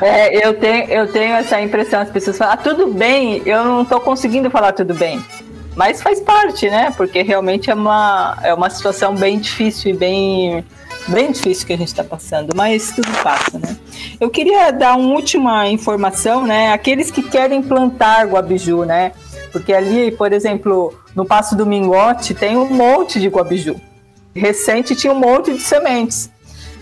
É. 0.00 0.06
É, 0.06 0.46
eu, 0.46 0.54
tenho, 0.54 0.84
eu 0.90 1.06
tenho 1.10 1.34
essa 1.34 1.60
impressão, 1.60 2.00
as 2.00 2.10
pessoas 2.10 2.36
falam, 2.36 2.54
ah, 2.54 2.56
tudo 2.56 2.86
bem, 2.88 3.42
eu 3.46 3.64
não 3.64 3.82
estou 3.82 4.00
conseguindo 4.00 4.50
falar 4.50 4.72
tudo 4.72 4.94
bem. 4.94 5.22
Mas 5.74 6.02
faz 6.02 6.20
parte, 6.20 6.68
né? 6.68 6.92
Porque 6.96 7.22
realmente 7.22 7.70
é 7.70 7.74
uma, 7.74 8.36
é 8.42 8.52
uma 8.52 8.68
situação 8.68 9.14
bem 9.14 9.38
difícil 9.38 9.92
e 9.92 9.96
bem, 9.96 10.64
bem 11.08 11.32
difícil 11.32 11.66
que 11.66 11.72
a 11.72 11.76
gente 11.76 11.88
está 11.88 12.04
passando, 12.04 12.54
mas 12.54 12.92
tudo 12.92 13.10
passa, 13.22 13.58
né? 13.58 13.76
Eu 14.20 14.30
queria 14.30 14.70
dar 14.70 14.96
uma 14.96 15.14
última 15.14 15.68
informação, 15.68 16.46
né? 16.46 16.72
Aqueles 16.72 17.10
que 17.10 17.22
querem 17.22 17.62
plantar 17.62 18.26
guabiju, 18.26 18.84
né? 18.84 19.12
Porque 19.50 19.72
ali, 19.72 20.10
por 20.12 20.32
exemplo, 20.32 20.94
no 21.14 21.24
Passo 21.24 21.56
do 21.56 21.66
Mingote 21.66 22.34
tem 22.34 22.56
um 22.56 22.68
monte 22.68 23.18
de 23.18 23.28
guabiju. 23.28 23.80
Recente 24.34 24.94
tinha 24.94 25.12
um 25.12 25.18
monte 25.18 25.52
de 25.54 25.60
sementes. 25.60 26.30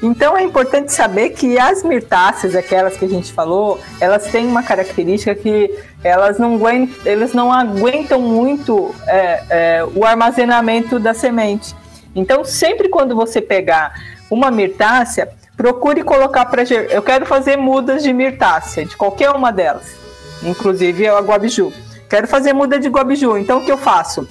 Então 0.03 0.37
é 0.37 0.43
importante 0.43 0.93
saber 0.93 1.31
que 1.31 1.59
as 1.59 1.83
mirtáceas, 1.83 2.55
aquelas 2.55 2.97
que 2.97 3.05
a 3.05 3.09
gente 3.09 3.33
falou, 3.33 3.81
elas 3.99 4.27
têm 4.31 4.47
uma 4.47 4.63
característica 4.63 5.35
que 5.35 5.71
elas 6.05 6.39
não 6.39 6.57
aguentam, 6.57 6.95
eles 7.07 7.33
não 7.33 7.51
aguentam 7.51 8.21
muito 8.21 8.95
é, 9.07 9.43
é, 9.49 9.85
o 9.95 10.05
armazenamento 10.05 10.99
da 10.99 11.15
semente. 11.15 11.75
Então, 12.15 12.45
sempre 12.45 12.89
quando 12.89 13.15
você 13.15 13.41
pegar 13.41 14.16
uma 14.31 14.51
mirtácea, 14.51 15.31
procure 15.57 16.03
colocar 16.03 16.47
para. 16.47 16.63
Eu 16.63 17.03
quero 17.03 17.27
fazer 17.27 17.57
mudas 17.57 18.03
de 18.03 18.13
mirtácea, 18.13 18.85
de 18.85 18.97
qualquer 18.97 19.31
uma 19.31 19.53
delas, 19.53 19.97
inclusive 20.43 21.07
a 21.09 21.19
guabiju. 21.21 21.73
Quero 22.09 22.29
fazer 22.29 22.53
muda 22.53 22.79
de 22.79 22.89
guabiju, 22.89 23.37
então 23.37 23.59
o 23.59 23.65
que 23.65 23.73
eu 23.73 23.79
faço? 23.79 24.29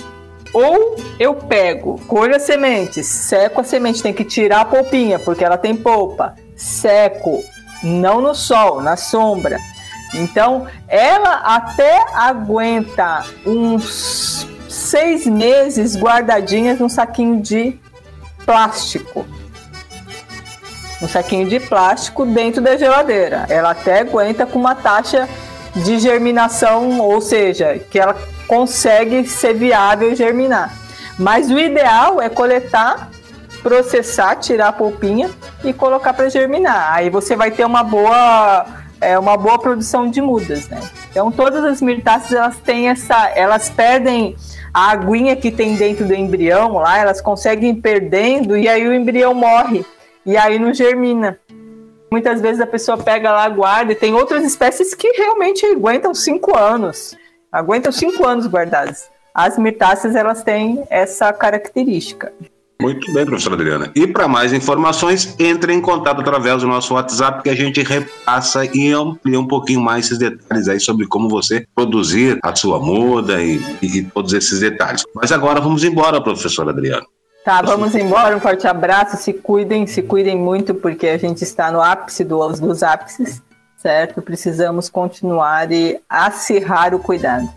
Ou 0.53 0.95
eu 1.19 1.33
pego, 1.33 1.99
colho 2.07 2.35
as 2.35 2.43
sementes, 2.43 3.05
seco 3.05 3.59
a 3.59 3.63
semente, 3.63 4.01
tem 4.01 4.13
que 4.13 4.23
tirar 4.23 4.61
a 4.61 4.65
polpinha, 4.65 5.19
porque 5.19 5.43
ela 5.43 5.57
tem 5.57 5.75
polpa. 5.75 6.35
Seco, 6.55 7.43
não 7.83 8.21
no 8.21 8.33
sol, 8.33 8.81
na 8.81 8.95
sombra. 8.95 9.59
Então, 10.13 10.65
ela 10.87 11.41
até 11.43 12.05
aguenta 12.13 13.25
uns 13.45 14.47
seis 14.69 15.25
meses 15.25 15.97
guardadinhas 15.97 16.79
num 16.79 16.87
saquinho 16.87 17.41
de 17.41 17.77
plástico. 18.45 19.25
Um 21.01 21.07
saquinho 21.07 21.47
de 21.47 21.59
plástico 21.59 22.25
dentro 22.25 22.61
da 22.61 22.77
geladeira. 22.77 23.45
Ela 23.49 23.71
até 23.71 23.99
aguenta 23.99 24.45
com 24.45 24.57
uma 24.57 24.75
taxa 24.75 25.27
de 25.75 25.99
germinação, 25.99 26.99
ou 26.99 27.19
seja, 27.19 27.79
que 27.91 27.99
ela 27.99 28.15
consegue 28.47 29.27
ser 29.27 29.53
viável 29.53 30.15
germinar. 30.15 30.73
Mas 31.17 31.49
o 31.49 31.59
ideal 31.59 32.21
é 32.21 32.29
coletar, 32.29 33.09
processar, 33.61 34.35
tirar 34.35 34.69
a 34.69 34.73
polpinha 34.73 35.29
e 35.63 35.73
colocar 35.73 36.13
para 36.13 36.29
germinar. 36.29 36.93
Aí 36.93 37.09
você 37.09 37.35
vai 37.35 37.51
ter 37.51 37.65
uma 37.65 37.83
boa 37.83 38.65
é 39.01 39.19
uma 39.19 39.35
boa 39.35 39.59
produção 39.59 40.09
de 40.09 40.21
mudas, 40.21 40.69
né? 40.69 40.81
Então 41.11 41.31
todas 41.31 41.63
as 41.63 41.81
mirtáceas 41.81 42.31
elas 42.31 42.57
têm 42.57 42.89
essa, 42.89 43.29
elas 43.35 43.69
perdem 43.69 44.35
a 44.73 44.91
aguinha 44.91 45.35
que 45.35 45.51
tem 45.51 45.75
dentro 45.75 46.05
do 46.05 46.13
embrião 46.13 46.73
lá, 46.75 46.97
elas 46.97 47.21
conseguem 47.21 47.75
perdendo 47.75 48.57
e 48.57 48.67
aí 48.67 48.87
o 48.87 48.93
embrião 48.93 49.33
morre 49.33 49.85
e 50.25 50.35
aí 50.35 50.57
não 50.59 50.73
germina. 50.73 51.39
Muitas 52.11 52.41
vezes 52.41 52.61
a 52.61 52.67
pessoa 52.67 52.97
pega 52.97 53.31
lá, 53.31 53.47
guarda, 53.49 53.91
e 53.91 53.95
tem 53.95 54.13
outras 54.13 54.43
espécies 54.43 54.93
que 54.93 55.09
realmente 55.09 55.65
aguentam 55.65 56.13
cinco 56.13 56.57
anos. 56.57 57.15
Aguentam 57.51 57.91
cinco 57.91 58.25
anos 58.25 58.47
guardadas. 58.47 59.09
As 59.33 59.57
mirtáceas, 59.57 60.15
elas 60.15 60.43
têm 60.43 60.85
essa 60.89 61.33
característica. 61.33 62.31
Muito 62.81 63.11
bem, 63.13 63.25
professora 63.25 63.55
Adriana. 63.55 63.91
E 63.95 64.05
para 64.05 64.27
mais 64.27 64.53
informações, 64.53 65.35
entre 65.39 65.73
em 65.73 65.81
contato 65.81 66.21
através 66.21 66.61
do 66.61 66.67
nosso 66.67 66.93
WhatsApp 66.93 67.41
que 67.41 67.49
a 67.49 67.55
gente 67.55 67.81
repassa 67.81 68.65
e 68.65 68.91
amplia 68.91 69.39
um 69.39 69.47
pouquinho 69.47 69.81
mais 69.81 70.05
esses 70.05 70.17
detalhes 70.17 70.67
aí 70.67 70.79
sobre 70.79 71.07
como 71.07 71.29
você 71.29 71.65
produzir 71.73 72.37
a 72.43 72.55
sua 72.55 72.79
muda 72.79 73.41
e, 73.41 73.59
e 73.81 74.03
todos 74.03 74.33
esses 74.33 74.59
detalhes. 74.59 75.03
Mas 75.15 75.31
agora 75.31 75.61
vamos 75.61 75.83
embora, 75.83 76.21
professora 76.21 76.71
Adriana. 76.71 77.05
Tá, 77.45 77.61
vamos 77.61 77.93
embora. 77.93 78.35
Um 78.35 78.39
forte 78.39 78.67
abraço. 78.67 79.17
Se 79.17 79.31
cuidem, 79.31 79.85
se 79.85 80.01
cuidem 80.01 80.35
muito, 80.35 80.73
porque 80.73 81.07
a 81.07 81.17
gente 81.17 81.43
está 81.43 81.71
no 81.71 81.79
ápice 81.79 82.23
dos, 82.23 82.59
dos 82.59 82.81
ápices, 82.81 83.39
certo? 83.77 84.19
Precisamos 84.19 84.89
continuar 84.89 85.71
e 85.71 85.99
acirrar 86.09 86.95
o 86.95 86.99
cuidado. 86.99 87.47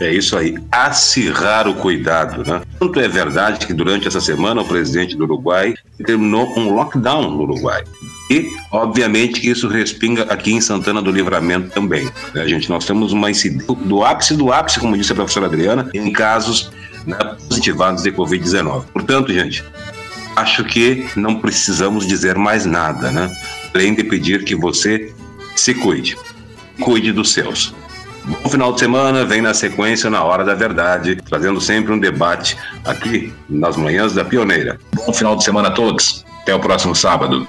É 0.00 0.10
isso 0.10 0.38
aí, 0.38 0.56
acirrar 0.70 1.66
o 1.68 1.74
cuidado, 1.74 2.48
né? 2.48 2.62
Tanto 2.78 3.00
é 3.00 3.08
verdade 3.08 3.66
que 3.66 3.74
durante 3.74 4.06
essa 4.06 4.20
semana 4.20 4.62
o 4.62 4.64
presidente 4.64 5.16
do 5.16 5.24
Uruguai 5.24 5.74
terminou 6.06 6.48
um 6.56 6.72
lockdown 6.72 7.30
no 7.30 7.42
Uruguai. 7.42 7.82
E, 8.30 8.48
obviamente, 8.70 9.40
que 9.40 9.50
isso 9.50 9.68
respinga 9.68 10.22
aqui 10.24 10.52
em 10.52 10.60
Santana 10.60 11.02
do 11.02 11.10
Livramento 11.10 11.70
também. 11.70 12.08
Né, 12.32 12.46
gente? 12.46 12.70
Nós 12.70 12.86
temos 12.86 13.12
uma 13.12 13.30
incidência 13.30 13.74
do 13.74 14.04
ápice 14.04 14.36
do 14.36 14.52
ápice, 14.52 14.78
como 14.78 14.96
disse 14.96 15.12
a 15.12 15.16
professora 15.16 15.46
Adriana, 15.46 15.90
em 15.92 16.12
casos 16.12 16.70
né, 17.08 17.36
positivados 17.48 18.02
de 18.02 18.12
Covid-19. 18.12 18.84
Portanto, 18.92 19.32
gente, 19.32 19.64
acho 20.36 20.62
que 20.64 21.08
não 21.16 21.40
precisamos 21.40 22.06
dizer 22.06 22.36
mais 22.36 22.66
nada, 22.66 23.10
né? 23.10 23.34
Além 23.74 23.94
de 23.94 24.04
pedir 24.04 24.44
que 24.44 24.54
você 24.54 25.12
se 25.56 25.74
cuide. 25.74 26.16
Cuide 26.80 27.12
dos 27.12 27.32
seus. 27.32 27.74
Bom 28.24 28.50
final 28.50 28.72
de 28.74 28.80
semana, 28.80 29.24
vem 29.24 29.40
na 29.40 29.54
sequência 29.54 30.10
na 30.10 30.22
Hora 30.22 30.44
da 30.44 30.54
Verdade, 30.54 31.16
trazendo 31.16 31.60
sempre 31.60 31.92
um 31.92 31.98
debate 31.98 32.58
aqui 32.84 33.32
nas 33.48 33.76
manhãs 33.76 34.12
da 34.12 34.24
Pioneira. 34.24 34.78
Bom 34.94 35.12
final 35.12 35.34
de 35.34 35.42
semana 35.42 35.68
a 35.68 35.70
todos. 35.70 36.24
Até 36.42 36.54
o 36.54 36.60
próximo 36.60 36.94
sábado. 36.94 37.48